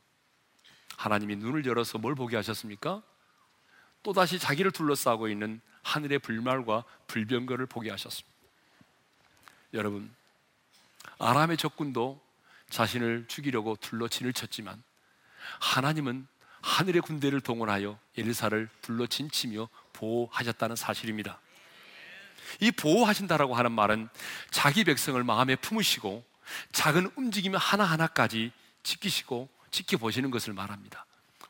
[0.98, 3.02] 하나님이 눈을 열어서 뭘 보게 하셨습니까?
[4.04, 8.34] 또다시 자기를 둘러싸고 있는 하늘의 불말과 불병거를 보게 하셨습니다.
[9.74, 10.13] 여러분,
[11.24, 12.22] 아람의 적군도
[12.70, 14.82] 자신을 죽이려고 둘러 진을 쳤지만
[15.60, 16.28] 하나님은
[16.62, 21.40] 하늘의 군대를 동원하여 엘리사를 둘러 진치며 보호하셨다는 사실입니다.
[22.60, 24.10] 이 보호하신다라고 하는 말은
[24.52, 26.24] 자기 백성을 마음에 품으시고
[26.72, 28.52] 작은 움직임 하나하나까지
[28.84, 31.06] 지키시고 지켜보시는 것을 말합니다.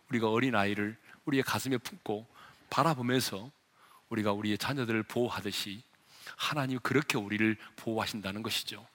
[0.10, 2.28] 우리가 어린 아이를 우리의 가슴에 품고
[2.70, 3.52] 바라보면서
[4.10, 5.84] 우리가 우리의 자녀들을 보호하듯이
[6.36, 8.86] 하나님 그렇게 우리를 보호하신다는 것이죠.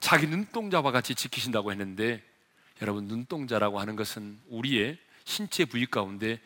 [0.00, 2.22] 자기 눈동자와 같이 지키신다고 했는데
[2.82, 6.40] 여러분 눈동자라고 하는 것은 우리의 신체 부위 가운데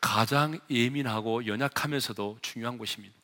[0.00, 3.14] 가장 예민하고 연약하면서도 중요한 곳입니다.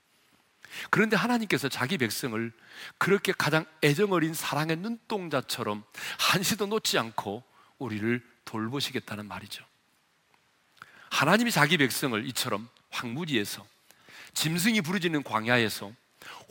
[0.89, 2.53] 그런데 하나님께서 자기 백성을
[2.97, 5.83] 그렇게 가장 애정어린 사랑의 눈동자처럼
[6.19, 7.43] 한시도 놓지 않고
[7.79, 9.65] 우리를 돌보시겠다는 말이죠.
[11.11, 13.67] 하나님이 자기 백성을 이처럼 황무지에서
[14.35, 15.93] 짐승이 부르짖는 광야에서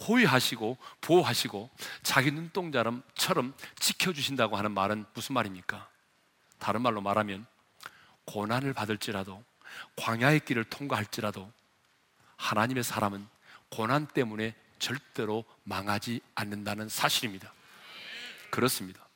[0.07, 1.69] 호위하시고 보호하시고
[2.03, 5.87] 자기 눈동자처럼 지켜주신다고 하는 말은 무슨 말입니까?
[6.57, 7.45] 다른 말로 말하면
[8.25, 9.43] 고난을 받을지라도
[9.95, 11.51] 광야의 길을 통과할지라도
[12.37, 13.27] 하나님의 사람은
[13.69, 17.51] 고난 때문에 절대로 망하지 않는다는 사실입니다.
[18.49, 19.07] 그렇습니다.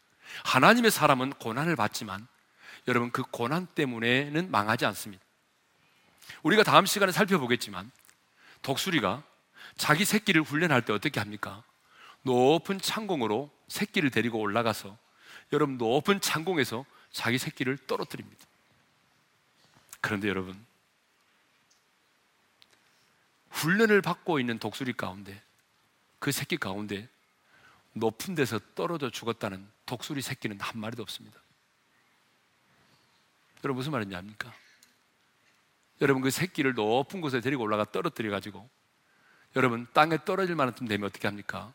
[0.44, 2.28] 하나님의 사람은 고난을 받지만
[2.88, 5.24] 여러분 그 고난 때문에는 망하지 않습니다.
[6.44, 7.92] 우리가 다음 시간에 살펴보겠지만
[8.62, 9.24] 독수리가
[9.78, 11.64] 자기 새끼를 훈련할 때 어떻게 합니까?
[12.22, 14.98] 높은 창공으로 새끼를 데리고 올라가서
[15.52, 18.46] 여러분 높은 창공에서 자기 새끼를 떨어뜨립니다.
[20.02, 20.66] 그런데 여러분
[23.50, 25.42] 훈련을 받고 있는 독수리 가운데
[26.20, 27.08] 그 새끼 가운데
[27.94, 31.40] 높은 데서 떨어져 죽었다는 독수리 새끼는 한 마리도 없습니다.
[33.64, 34.54] 여러분 무슨 말인지 압니까?
[36.02, 38.70] 여러분 그 새끼를 높은 곳에 데리고 올라가 떨어뜨려 가지고
[39.56, 41.74] 여러분 땅에 떨어질 만큼 되면 어떻게 합니까?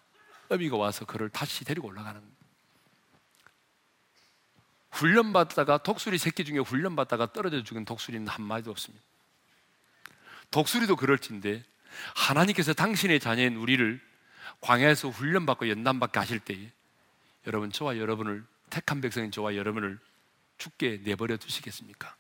[0.51, 2.21] 어미가 와서 그를 다시 데리고 올라가는
[4.91, 9.05] 훈련받다가 독수리 새끼 중에 훈련받다가 떨어져 죽은 독수리는 한 마리도 없습니다.
[10.51, 11.65] 독수리도 그럴진데
[12.17, 14.01] 하나님께서 당신의 자녀인 우리를
[14.61, 16.73] 광야에서 훈련받고 연단받게 하실 때에
[17.47, 19.99] 여러분 저와 여러분을 택한 백성인 저와 여러분을
[20.57, 22.17] 죽게 내버려 두시겠습니까?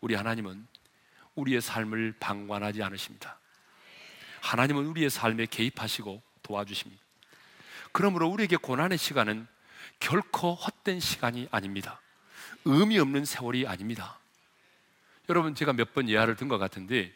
[0.00, 0.66] 우리 하나님은
[1.34, 3.39] 우리의 삶을 방관하지 않으십니다.
[4.40, 7.02] 하나님은 우리의 삶에 개입하시고 도와주십니다.
[7.92, 9.46] 그러므로 우리에게 고난의 시간은
[9.98, 12.00] 결코 헛된 시간이 아닙니다.
[12.64, 14.18] 의미 없는 세월이 아닙니다.
[15.28, 17.12] 여러분 제가 몇 번 예화를 든 것 같은데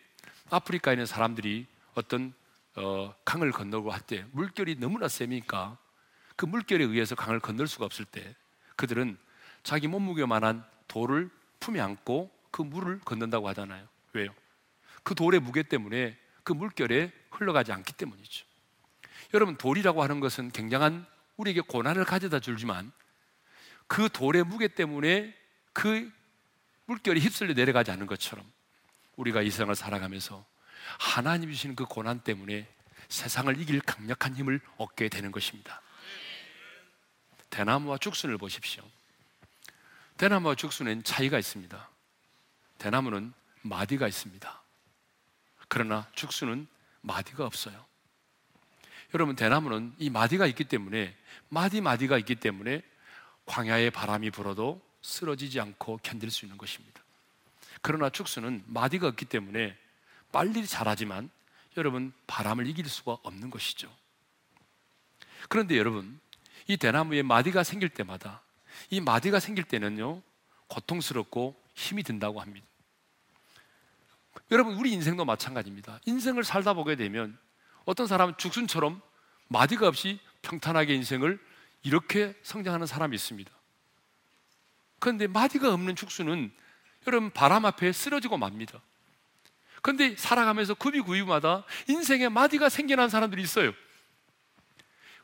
[0.50, 2.32] 아프리카에 있는 사람들이 어떤
[2.76, 5.78] 어, 강을 건너고 할 때 물결이 너무나 세니까
[6.36, 8.34] 그 물결에 의해서 강을 건널 수가 없을 때
[8.76, 9.16] 그들은
[9.62, 13.86] 자기 몸무게만한 돌을 품에 안고 그 물을 건넌다고 하잖아요.
[14.12, 14.30] 왜요?
[15.02, 18.46] 그 돌의 무게 때문에 그 물결에 흘러가지 않기 때문이죠.
[19.32, 22.92] 여러분 돌이라고 하는 것은 굉장한 우리에게 고난을 가져다 주지만
[23.86, 25.34] 그 돌의 무게 때문에
[25.72, 26.10] 그
[26.86, 28.44] 물결이 휩쓸려 내려가지 않는 것처럼
[29.16, 30.44] 우리가 이 세상을 살아가면서
[30.98, 32.68] 하나님 주시는 그 고난 때문에
[33.08, 35.80] 세상을 이길 강력한 힘을 얻게 되는 것입니다.
[37.50, 38.82] 대나무와 죽순을 보십시오.
[40.16, 41.88] 대나무와 죽순엔 차이가 있습니다.
[42.78, 44.63] 대나무는 마디가 있습니다.
[45.68, 46.66] 그러나 죽순은
[47.02, 47.84] 마디가 없어요.
[49.14, 51.16] 여러분, 대나무는 이 마디가 있기 때문에,
[51.48, 52.82] 마디 마디가 있기 때문에
[53.46, 57.02] 광야의 바람이 불어도 쓰러지지 않고 견딜 수 있는 것입니다.
[57.82, 59.76] 그러나 축수는 마디가 없기 때문에
[60.32, 61.30] 빨리 자라지만
[61.76, 63.94] 여러분 바람을 이길 수가 없는 것이죠.
[65.48, 66.18] 그런데 여러분
[66.66, 68.42] 이 대나무에 마디가 생길 때마다
[68.88, 70.22] 이 마디가 생길 때는요
[70.68, 72.66] 고통스럽고 힘이 든다고 합니다.
[74.50, 76.00] 여러분 우리 인생도 마찬가지입니다.
[76.04, 77.38] 인생을 살다 보게 되면
[77.84, 79.00] 어떤 사람은 죽순처럼
[79.48, 81.38] 마디가 없이 평탄하게 인생을
[81.82, 83.50] 이렇게 성장하는 사람이 있습니다.
[84.98, 86.52] 그런데 마디가 없는 죽순은
[87.06, 88.80] 여러분 바람 앞에 쓰러지고 맙니다.
[89.82, 93.72] 그런데 살아가면서 구비구비마다 인생에 마디가 생겨난 사람들이 있어요.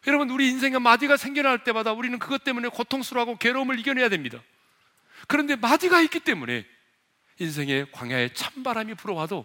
[0.07, 4.43] 여러분 우리 인생에 마디가 생겨날 때마다 우리는 그것 때문에 고통스러워하고 괴로움을 이겨내야 됩니다.
[5.29, 6.67] 그런데 마디가 있기 때문에
[7.41, 9.45] 인생의 광야에 찬바람이 불어와도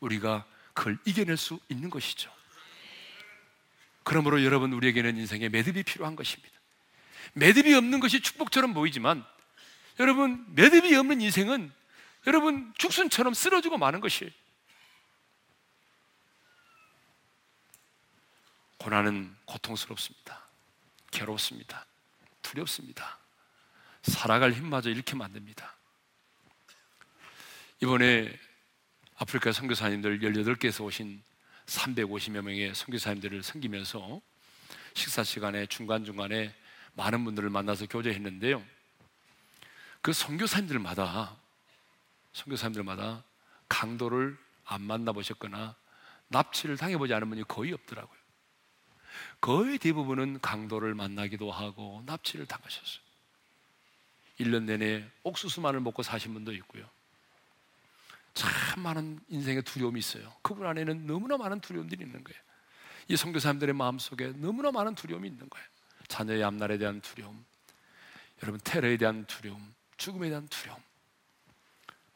[0.00, 2.30] 우리가 그걸 이겨낼 수 있는 것이죠.
[4.04, 6.54] 그러므로 여러분 우리에게는 인생에 매듭이 필요한 것입니다.
[7.34, 9.24] 매듭이 없는 것이 축복처럼 보이지만
[9.98, 11.72] 여러분, 매듭이 없는 인생은
[12.26, 14.30] 여러분 죽순처럼 쓰러지고 마는 것이에요.
[18.78, 20.46] 고난은 고통스럽습니다.
[21.10, 21.86] 괴롭습니다.
[22.42, 23.18] 두렵습니다.
[24.02, 25.75] 살아갈 힘마저 잃게 만듭니다.
[27.82, 28.34] 이번에
[29.16, 31.22] 아프리카 선교사님들 18개에서 오신
[31.66, 34.22] 350여 명의 선교사님들을 섬기면서
[34.94, 36.54] 식사 시간에 중간중간에
[36.94, 38.64] 많은 분들을 만나서 교제했는데요.
[40.00, 41.36] 그 선교사님들마다
[42.32, 43.24] 선교사님들마다
[43.68, 45.76] 강도를 안 만나보셨거나
[46.28, 48.18] 납치를 당해보지 않은 분이 거의 없더라고요.
[49.42, 53.04] 거의 대부분은 강도를 만나기도 하고 납치를 당하셨어요.
[54.40, 56.95] 1년 내내 옥수수만을 먹고 사신 분도 있고요.
[58.36, 60.30] 참 많은 인생의 두려움이 있어요.
[60.42, 62.38] 그분 안에는 너무나 많은 두려움들이 있는 거예요.
[63.08, 65.66] 이 선교사님들의 마음 속에 너무나 많은 두려움이 있는 거예요.
[66.06, 67.44] 자녀의 앞날에 대한 두려움,
[68.42, 70.78] 여러분 테러에 대한 두려움, 죽음에 대한 두려움.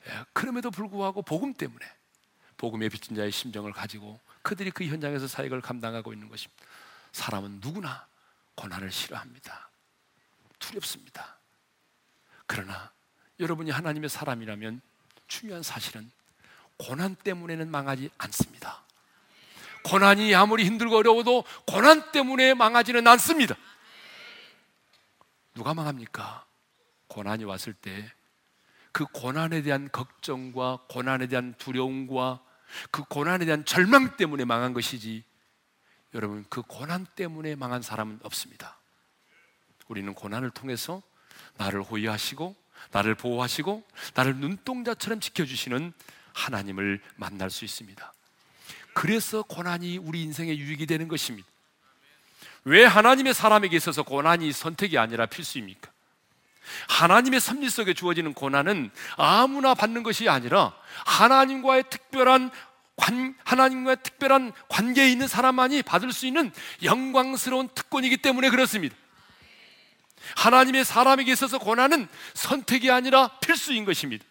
[0.09, 1.87] 예, 그럼에도 불구하고 복음 때문에
[2.59, 6.63] 복음의 빚진 자의 심정을 가지고 그들이 그 현장에서 사역을 감당하고 있는 것입니다.
[7.13, 8.07] 사람은 누구나
[8.57, 9.71] 고난을 싫어합니다.
[10.59, 11.39] 두렵습니다.
[12.47, 12.93] 그러나
[13.39, 14.83] 여러분이 하나님의 사람이라면
[15.31, 16.11] 중요한 사실은
[16.77, 18.83] 고난 때문에는 망하지 않습니다.
[19.85, 23.57] 고난이 아무리 힘들고 어려워도 고난 때문에 망하지는 않습니다.
[25.55, 26.45] 누가 망합니까?
[27.09, 28.21] 고난이 왔을 때
[28.93, 32.43] 그 고난에 대한 걱정과 고난에 대한 두려움과
[32.91, 35.25] 그 고난에 대한 절망 때문에 망한 것이지
[36.15, 38.79] 여러분 그 고난 때문에 망한 사람은 없습니다.
[39.89, 41.03] 우리는 고난을 통해서
[41.57, 42.57] 나를 호위하시고
[42.93, 45.93] 나를 보호하시고 나를 눈동자처럼 지켜주시는
[46.33, 48.13] 하나님을 만날 수 있습니다.
[48.95, 51.49] 그래서 고난이 우리 인생의 유익이 되는 것입니다.
[52.65, 55.91] 왜 하나님의 사람에게 있어서 고난이 선택이 아니라 필수입니까?
[56.89, 60.75] 하나님의 섭리 속에 주어지는 고난은 아무나 받는 것이 아니라
[61.07, 62.51] 하나님과의 특별한
[62.97, 68.95] 관, 하나님과의 특별한 관계에 있는 사람만이 받을 수 있는 영광스러운 특권이기 때문에 그렇습니다.
[70.37, 74.25] 하나님의 사람에게 있어서 고난은 선택이 아니라 필수인 것입니다.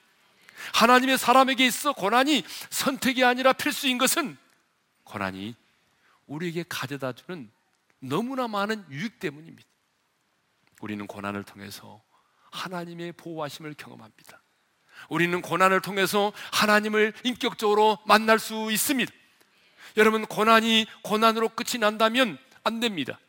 [0.73, 4.37] 하나님의 사람에게 있어 고난이 선택이 아니라 필수인 것은
[5.03, 5.55] 고난이
[6.27, 7.49] 우리에게 가져다 주는
[7.99, 9.67] 너무나 많은 유익 때문입니다.
[10.81, 12.01] 우리는 고난을 통해서
[12.51, 14.41] 하나님의 보호하심을 경험합니다.
[15.09, 19.11] 우리는 고난을 통해서 하나님을 인격적으로 만날 수 있습니다.
[19.97, 23.19] 여러분, 고난이 고난으로 끝이 난다면 안 됩니다.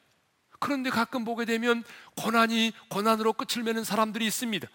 [0.61, 1.83] 그런데 가끔 보게 되면
[2.16, 4.68] 고난이 고난으로 끝을 맺는 사람들이 있습니다.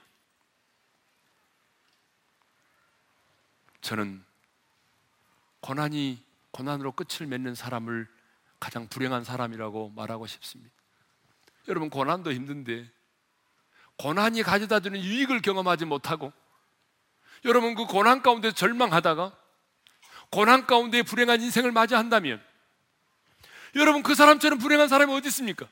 [3.81, 4.25] 저는
[5.61, 8.07] 고난이 고난으로 끝을 맺는 사람을
[8.59, 10.73] 가장 불행한 사람이라고 말하고 싶습니다.
[11.67, 12.89] 여러분, 고난도 힘든데,
[13.97, 16.33] 고난이 가져다 주는 유익을 경험하지 못하고,
[17.43, 19.37] 여러분 그 고난 가운데 절망하다가,
[20.31, 22.43] 고난 가운데 불행한 인생을 맞이한다면,
[23.75, 25.67] 여러분 그 사람처럼 불행한 사람이 어디 있습니까?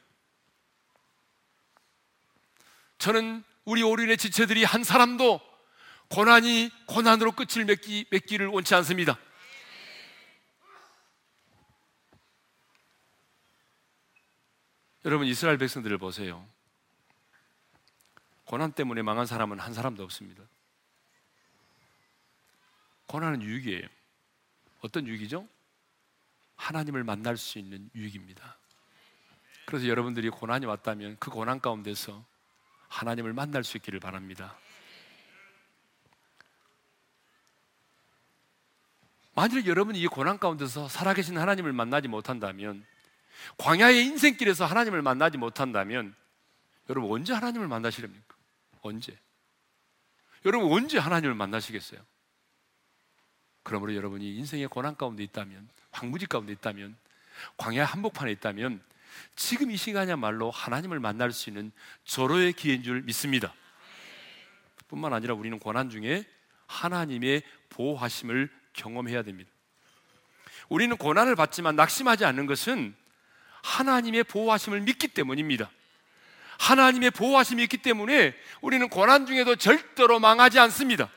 [2.97, 5.41] 저는 우리 오륜의 지체들이 한 사람도
[6.09, 9.17] 고난이 고난으로 끝을 맺기, 맺기를 원치 않습니다.
[15.05, 16.47] 여러분 이스라엘 백성들을 보세요.
[18.45, 20.43] 고난 때문에 망한 사람은 한 사람도 없습니다.
[23.07, 23.87] 고난은 유익이에요.
[24.81, 25.47] 어떤 유익이죠?
[26.63, 28.57] 하나님을 만날 수 있는 유익입니다.
[29.65, 32.23] 그래서 여러분들이 고난이 왔다면 그 고난 가운데서
[32.87, 34.55] 하나님을 만날 수 있기를 바랍니다.
[39.35, 42.85] 만일 여러분이 이 고난 가운데서 살아계신 하나님을 만나지 못한다면
[43.57, 46.15] 광야의 인생길에서 하나님을 만나지 못한다면
[46.89, 48.35] 여러분 언제 하나님을 만나시렵니까?
[48.81, 49.17] 언제?
[50.45, 51.99] 여러분 언제 하나님을 만나시겠어요?
[53.63, 56.95] 그러므로 여러분이 인생의 고난 가운데 있다면 황무지 가운데 있다면
[57.57, 58.81] 광야 한복판에 있다면
[59.35, 61.71] 지금 이 시간이야말로 하나님을 만날 수 있는
[62.05, 63.53] 절호의 기회인 줄 믿습니다.
[64.87, 66.25] 뿐만 아니라 우리는 고난 중에
[66.67, 69.49] 하나님의 보호하심을 경험해야 됩니다.
[70.69, 72.95] 우리는 고난을 받지만 낙심하지 않는 것은
[73.63, 75.69] 하나님의 보호하심을 믿기 때문입니다.
[76.59, 81.09] 하나님의 보호하심이 있기 때문에 우리는 고난 중에도 절대로 망하지 않습니다.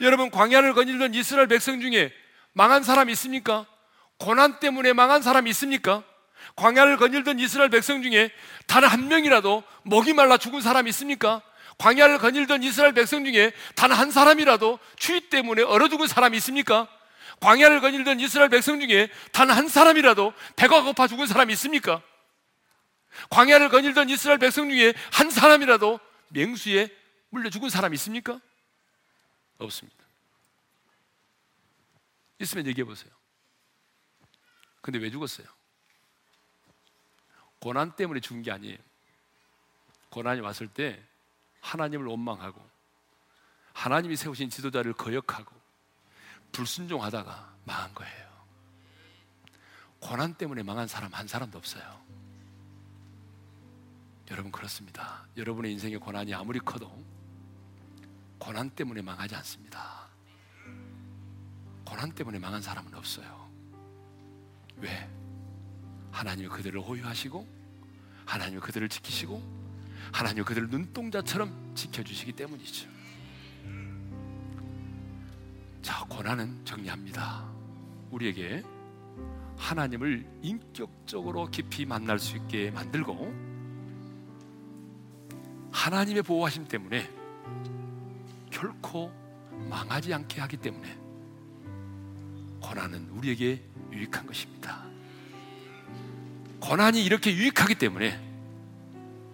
[0.00, 2.12] 여러분 광야를 거닐던 이스라엘 백성 중에
[2.52, 3.66] 망한 사람 있습니까?
[4.18, 6.02] 고난 때문에 망한 사람 있습니까?
[6.56, 8.30] 광야를 거닐던 이스라엘 백성 중에
[8.66, 11.42] 단 한 명이라도 목이 말라 죽은 사람 있습니까?
[11.78, 16.88] 광야를 거닐던 이스라엘 백성 중에 단 한 사람이라도 추위 때문에 얼어 죽은 사람 있습니까?
[17.40, 22.02] 광야를 거닐던 이스라엘 백성 중에 단 한 사람이라도 배가 고파 죽은 사람이 있습니까?
[23.30, 26.88] 광야를 거닐던 이스라엘 백성 중에 한 사람이라도 맹수에
[27.30, 28.40] 물려 죽은 사람이 있습니까?
[29.64, 30.04] 없습니다.
[32.38, 33.10] 있으면 얘기해 보세요.
[34.80, 35.46] 근데 왜 죽었어요?
[37.60, 38.78] 고난 때문에 죽은 게 아니에요.
[40.08, 41.02] 고난이 왔을 때
[41.60, 42.68] 하나님을 원망하고
[43.74, 45.54] 하나님이 세우신 지도자를 거역하고
[46.52, 48.30] 불순종하다가 망한 거예요.
[50.00, 52.00] 고난 때문에 망한 사람 한 사람도 없어요.
[54.30, 55.26] 여러분 그렇습니다.
[55.36, 56.88] 여러분의 인생의 고난이 아무리 커도
[58.40, 60.08] 고난 때문에 망하지 않습니다.
[61.84, 63.48] 고난 때문에 망한 사람은 없어요.
[64.78, 65.08] 왜?
[66.10, 67.46] 하나님이 그들을 호유하시고
[68.26, 69.40] 하나님이 그들을 지키시고
[70.12, 72.88] 하나님이 그들을 눈동자처럼 지켜주시기 때문이죠.
[75.82, 77.48] 자, 고난은 정리합니다.
[78.10, 78.62] 우리에게
[79.56, 83.50] 하나님을 인격적으로 깊이 만날 수 있게 만들고
[85.72, 87.20] 하나님의 보호하심 때문에
[88.60, 89.10] 결코
[89.70, 90.98] 망하지 않게 하기 때문에
[92.60, 94.84] 고난은 우리에게 유익한 것입니다.
[96.60, 98.20] 고난이 이렇게 유익하기 때문에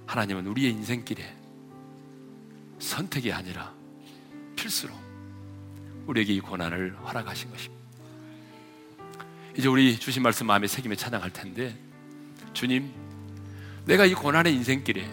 [0.07, 1.37] 하나님은 우리의 인생길에
[2.79, 3.75] 선택이 아니라
[4.55, 4.95] 필수로
[6.07, 7.85] 우리에게 이 고난을 허락하신 것입니다.
[9.57, 11.77] 이제 우리 주신 말씀 마음에 새김에 찬양할 텐데
[12.53, 12.93] 주님,
[13.87, 15.05] 내가 이 고난의 인생길에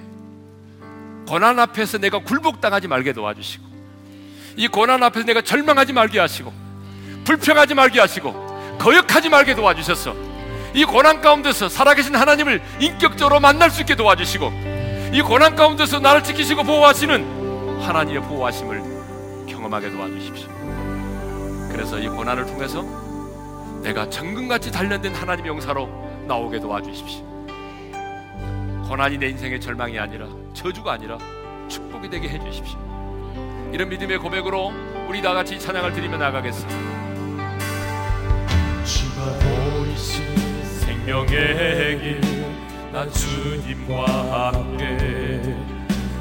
[1.27, 3.72] 고난 앞에서 내가 굴복당하지 말게 도와주시고
[4.55, 6.53] 이 고난 앞에서 내가 절망하지 말게 하시고
[7.23, 10.15] 불평하지 말게 하시고 거역하지 말게 도와주셔서
[10.73, 14.51] 이 고난 가운데서 살아계신 하나님을 인격적으로 만날 수 있게 도와주시고
[15.13, 18.81] 이 고난 가운데서 나를 지키시고 보호하시는 하나님의 보호하심을
[19.47, 20.49] 경험하게 도와주십시오.
[21.71, 22.83] 그래서 이 고난을 통해서
[23.83, 25.87] 내가 정금같이 단련된 하나님의 용사로
[26.27, 27.23] 나오게 도와주십시오.
[28.87, 31.17] 고난이 내 인생의 절망이 아니라 저주가 아니라
[31.67, 32.92] 축복이 되게 해주십시오.
[33.73, 34.71] 이런 믿음의 고백으로
[35.09, 36.93] 우리 다 같이 찬양을 드리며 나가겠습니다.
[40.79, 45.41] 생명의 길난 주님과 함께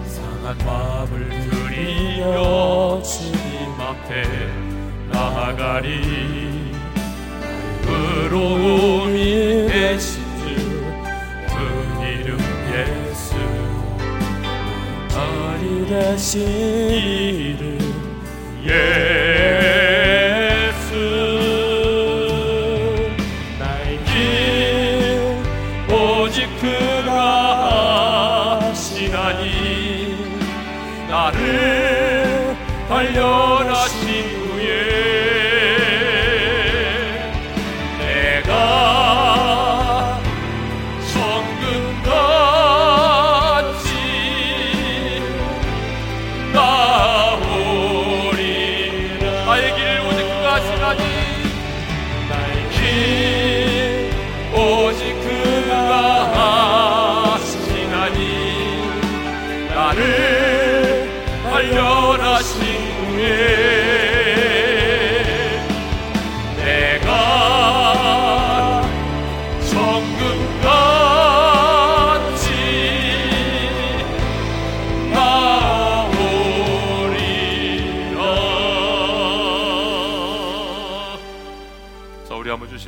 [0.07, 4.23] 상한 마음을 들이며 주님 앞에
[5.11, 6.73] 나아가리
[7.87, 10.22] 의로움이 되신
[15.93, 17.79] 되신 이름.
[18.67, 19.62] 예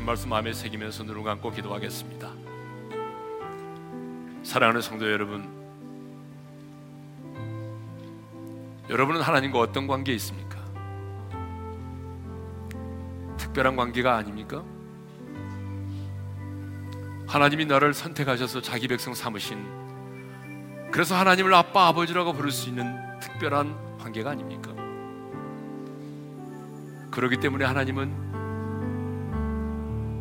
[0.05, 2.31] 주신 말씀 마음에 새기면서 눈을 감고 기도하겠습니다.
[4.43, 5.49] 사랑하는 성도 여러분,
[8.91, 10.59] 여러분은 하나님과 어떤 관계에 있습니까?
[13.39, 14.63] 특별한 관계가 아닙니까?
[17.27, 24.31] 하나님이 나를 선택하셔서 자기 백성 삼으신 그래서 하나님을 아빠 아버지라고 부를 수 있는 특별한 관계가
[24.31, 24.75] 아닙니까?
[27.11, 28.24] 그렇기 때문에 하나님은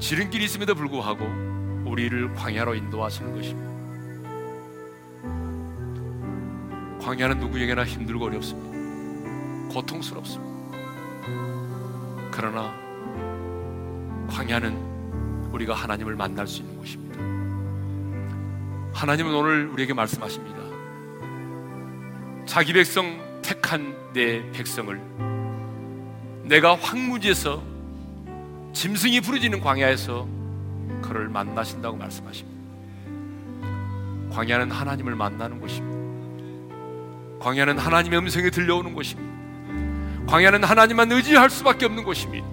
[0.04, 1.24] 지름길이 있음에도 불구하고
[1.89, 3.72] 우리를 광야로 인도하시는 것입니다.
[6.99, 9.74] 광야는 누구에게나 힘들고 어렵습니다.
[9.74, 10.78] 고통스럽습니다.
[12.32, 12.76] 그러나
[14.28, 17.22] 광야는 우리가 하나님을 만날 수 있는 곳입니다.
[18.93, 20.60] 하나님은 오늘 우리에게 말씀하십니다.
[22.45, 24.99] 자기 백성 택한 내 백성을
[26.43, 27.72] 내가 황무지에서
[28.74, 30.28] 짐승이 부르짖는 광야에서
[31.01, 32.53] 그를 만나신다고 말씀하십니다.
[34.32, 35.93] 광야는 하나님을 만나는 곳입니다.
[37.39, 39.32] 광야는 하나님의 음성이 들려오는 곳입니다.
[40.28, 42.47] 광야는 하나님만 의지할 수밖에 없는 곳입니다.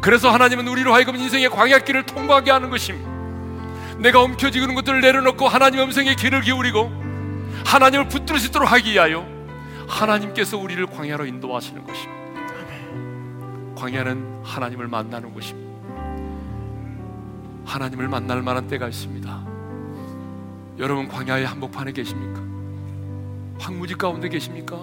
[0.00, 3.08] 그래서 하나님은 우리로 하여금 인생의 광야길을 통과하게 하는 것입니다.
[3.98, 6.90] 내가 움켜쥐는 것들을 내려놓고 하나님의 음성에 귀를 기울이고
[7.66, 9.26] 하나님을 붙들 수 있도록 하기 위하여
[9.86, 12.19] 하나님께서 우리를 광야로 인도하시는 것입니다.
[13.80, 15.70] 광야는 하나님을 만나는 곳입니다.
[17.64, 19.46] 하나님을 만날 만한 때가 있습니다.
[20.78, 22.42] 여러분 광야의 한복판에 계십니까?
[23.58, 24.82] 황무지 가운데 계십니까?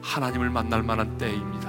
[0.00, 1.68] 하나님을 만날 만한 때입니다.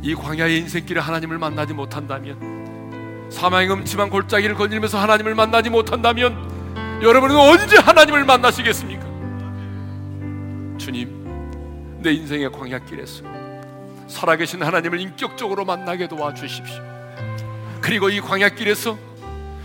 [0.00, 7.76] 이 광야의 인생길에 하나님을 만나지 못한다면 사망의 음침한 골짜기를 거닐면서 하나님을 만나지 못한다면 여러분은 언제
[7.76, 9.06] 하나님을 만나시겠습니까?
[10.78, 13.37] 주님, 내 인생의 광야길에서
[14.08, 16.82] 살아계신 하나님을 인격적으로 만나게 도와주십시오.
[17.80, 18.98] 그리고 이 광야길에서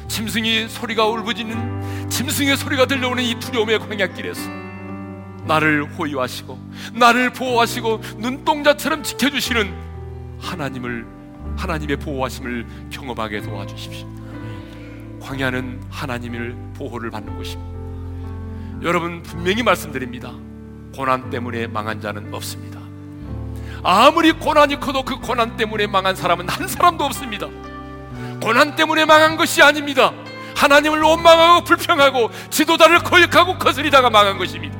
[0.07, 4.41] 짐승이 소리가 울부짖는 짐승의 소리가 들려오는 이 두려움의 광야길에서
[5.45, 6.59] 나를 호위하시고
[6.93, 9.73] 나를 보호하시고 눈동자처럼 지켜주시는
[10.39, 11.05] 하나님을
[11.57, 14.07] 하나님의 보호하심을 경험하게 도와주십시오.
[15.21, 18.83] 광야는 하나님을 보호를 받는 곳입니다.
[18.83, 20.33] 여러분 분명히 말씀드립니다.
[20.95, 22.82] 고난 때문에 망한 자는 없습니다.
[23.83, 27.47] 아무리 고난이 커도 그 고난 때문에 망한 사람은 한 사람도 없습니다.
[28.41, 30.13] 고난 때문에 망한 것이 아닙니다.
[30.55, 34.77] 하나님을 원망하고 불평하고 지도자를 거역하고 거스리다가 망한 것입니다.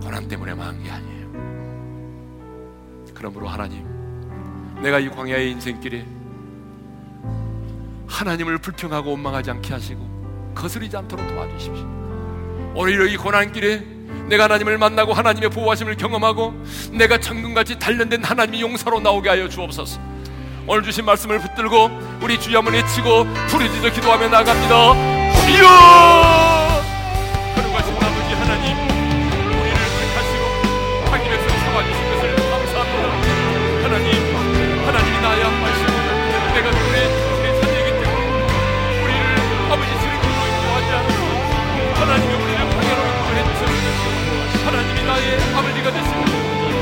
[0.00, 1.28] 고난 때문에 망한 게 아니에요.
[3.14, 3.84] 그러므로 하나님,
[4.80, 6.06] 내가 이 광야의 인생길에
[8.06, 12.72] 하나님을 불평하고 원망하지 않게 하시고 거스리지 않도록 도와주십시오.
[12.76, 13.97] 오히려 이 고난길에
[14.28, 16.54] 내가 하나님을 만나고 하나님의 보호하심을 경험하고
[16.92, 20.00] 내가 천금같이 단련된 하나님의 용사로 나오게 하여 주옵소서.
[20.66, 21.90] 오늘 주신 말씀을 붙들고
[22.22, 24.94] 우리 주여 한번 외치고 부르짖어 기도하며 나갑니다.
[25.46, 26.57] 주여!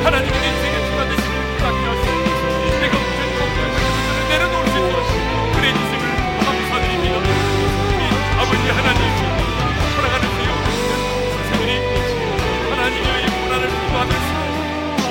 [0.07, 2.15] 하나님이 내 인생의 부탁해 하시고
[2.79, 3.67] 내가 모든 것들을
[4.31, 5.03] 내려놓을 수 있도록
[5.59, 6.05] 그래 주심을
[6.47, 7.17] 감사드립니다
[7.99, 8.07] 이
[8.39, 9.03] 아버지 하나님
[9.97, 10.51] 살아가는 주여
[11.35, 11.73] 선생님이
[12.71, 14.31] 하나님의 이 고난을 인도하면서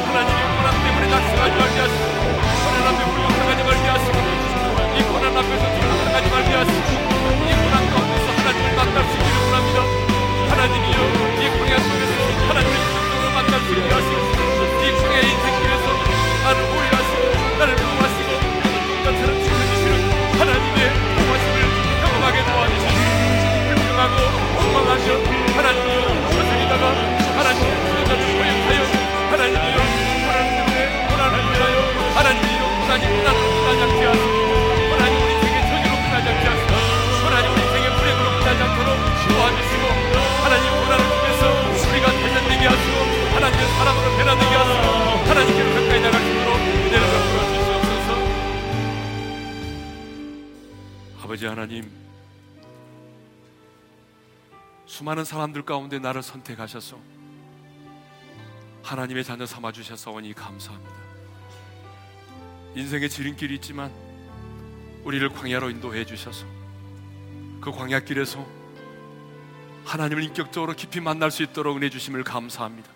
[0.08, 2.08] 하나님의 고난 때문에 낙심하지 말게 하시고
[2.64, 4.18] 고난 앞에 불용당하지 말게 하시고
[4.96, 6.88] 이 고난 앞에서 불용당하지 말게 하시고
[7.43, 9.78] 이 고난 가운데서 하나님을 만날 수 있기를 원합니다.
[10.56, 11.00] 하나님이여
[11.43, 12.95] 이 광야 속에서 하나님을
[55.26, 56.97] 사람들 가운데 나를 선택하셔서
[58.84, 60.93] 하나님의 자녀 삼아 주셔서오니 감사합니다.
[62.76, 63.91] 인생의 지름길이 있지만
[65.03, 66.45] 우리를 광야로 인도해 주셔서
[67.61, 68.45] 그 광야길에서
[69.86, 72.89] 하나님을 인격적으로 깊이 만날 수 있도록 은혜 주심을 감사합니다.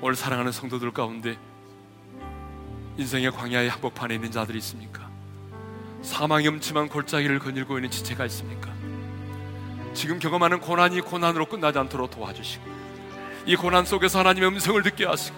[0.00, 1.38] 오늘 사랑하는 성도들 가운데
[2.96, 5.10] 인생의 광야의 한복판에 있는 자들이 있습니까?
[6.02, 8.77] 사망의 음침한 골짜기를 거닐고 있는 지체가 있습니까?
[9.98, 12.64] 지금 경험하는 고난이 고난으로 끝나지 않도록 도와주시고
[13.46, 15.36] 이 고난 속에서 하나님의 음성을 듣게 하시고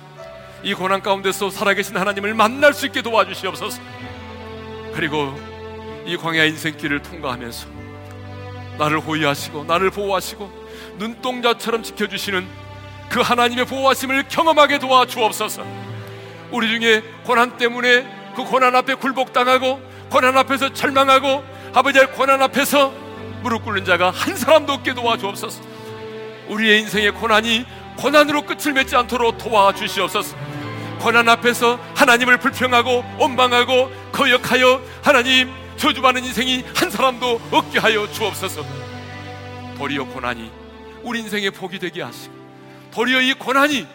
[0.62, 3.80] 이 고난 가운데서 살아계신 하나님을 만날 수 있게 도와주시옵소서.
[4.92, 5.34] 그리고
[6.04, 7.68] 이 광야 인생길을 통과하면서
[8.76, 10.52] 나를 호위하시고 나를 보호하시고
[10.98, 12.46] 눈동자처럼 지켜주시는
[13.08, 15.64] 그 하나님의 보호하심을 경험하게 도와주옵소서.
[16.50, 19.80] 우리 중에 고난 때문에 그 고난 앞에 굴복당하고
[20.10, 21.42] 고난 앞에서 절망하고
[21.72, 22.99] 아버지의 고난 앞에서
[23.42, 25.62] 무릎 꿇는 자가 한 사람도 없게 도와주옵소서.
[26.48, 27.64] 우리의 인생의 고난이
[27.96, 30.36] 고난으로 끝을 맺지 않도록 도와주시옵소서.
[31.00, 38.64] 고난 앞에서 하나님을 불평하고 원망하고 거역하여 하나님 저주받는 인생이 한 사람도 없게 하여 주옵소서.
[39.78, 40.50] 도리어 고난이
[41.02, 42.34] 우리 인생의 복이 되게 하시고
[42.90, 43.86] 도리어 이 고난이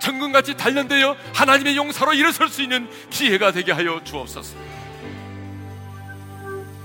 [0.00, 4.56] 정금같이 단련되어 하나님의 용사로 일어설 수 있는 기회가 되게 하여 주옵소서.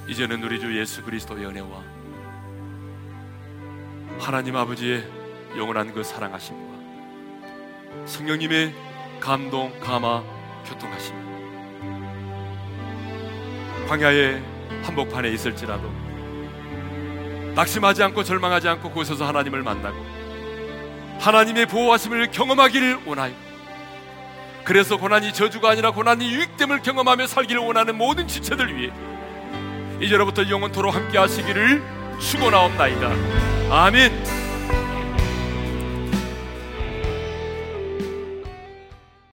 [0.07, 1.83] 이제는 우리 주 예수 그리스도의 은혜와
[4.20, 5.03] 하나님 아버지의
[5.57, 6.78] 영원한 그 사랑하심과
[8.05, 8.74] 성령님의
[9.20, 10.24] 감동, 감화,
[10.65, 11.15] 교통하심
[13.88, 14.43] 광야의
[14.84, 15.91] 한복판에 있을지라도
[17.55, 19.97] 낙심하지 않고 절망하지 않고 곳에서 하나님을 만나고
[21.20, 23.34] 하나님의 보호하심을 경험하기를 원하여
[24.63, 28.91] 그래서 고난이 저주가 아니라 고난이 유익됨을 경험하며 살기를 원하는 모든 지체들 위해
[30.01, 31.82] 이제로부터 영원토록 함께 하시기를
[32.20, 33.56] 축원하옵나이다.
[33.70, 34.46] 아멘.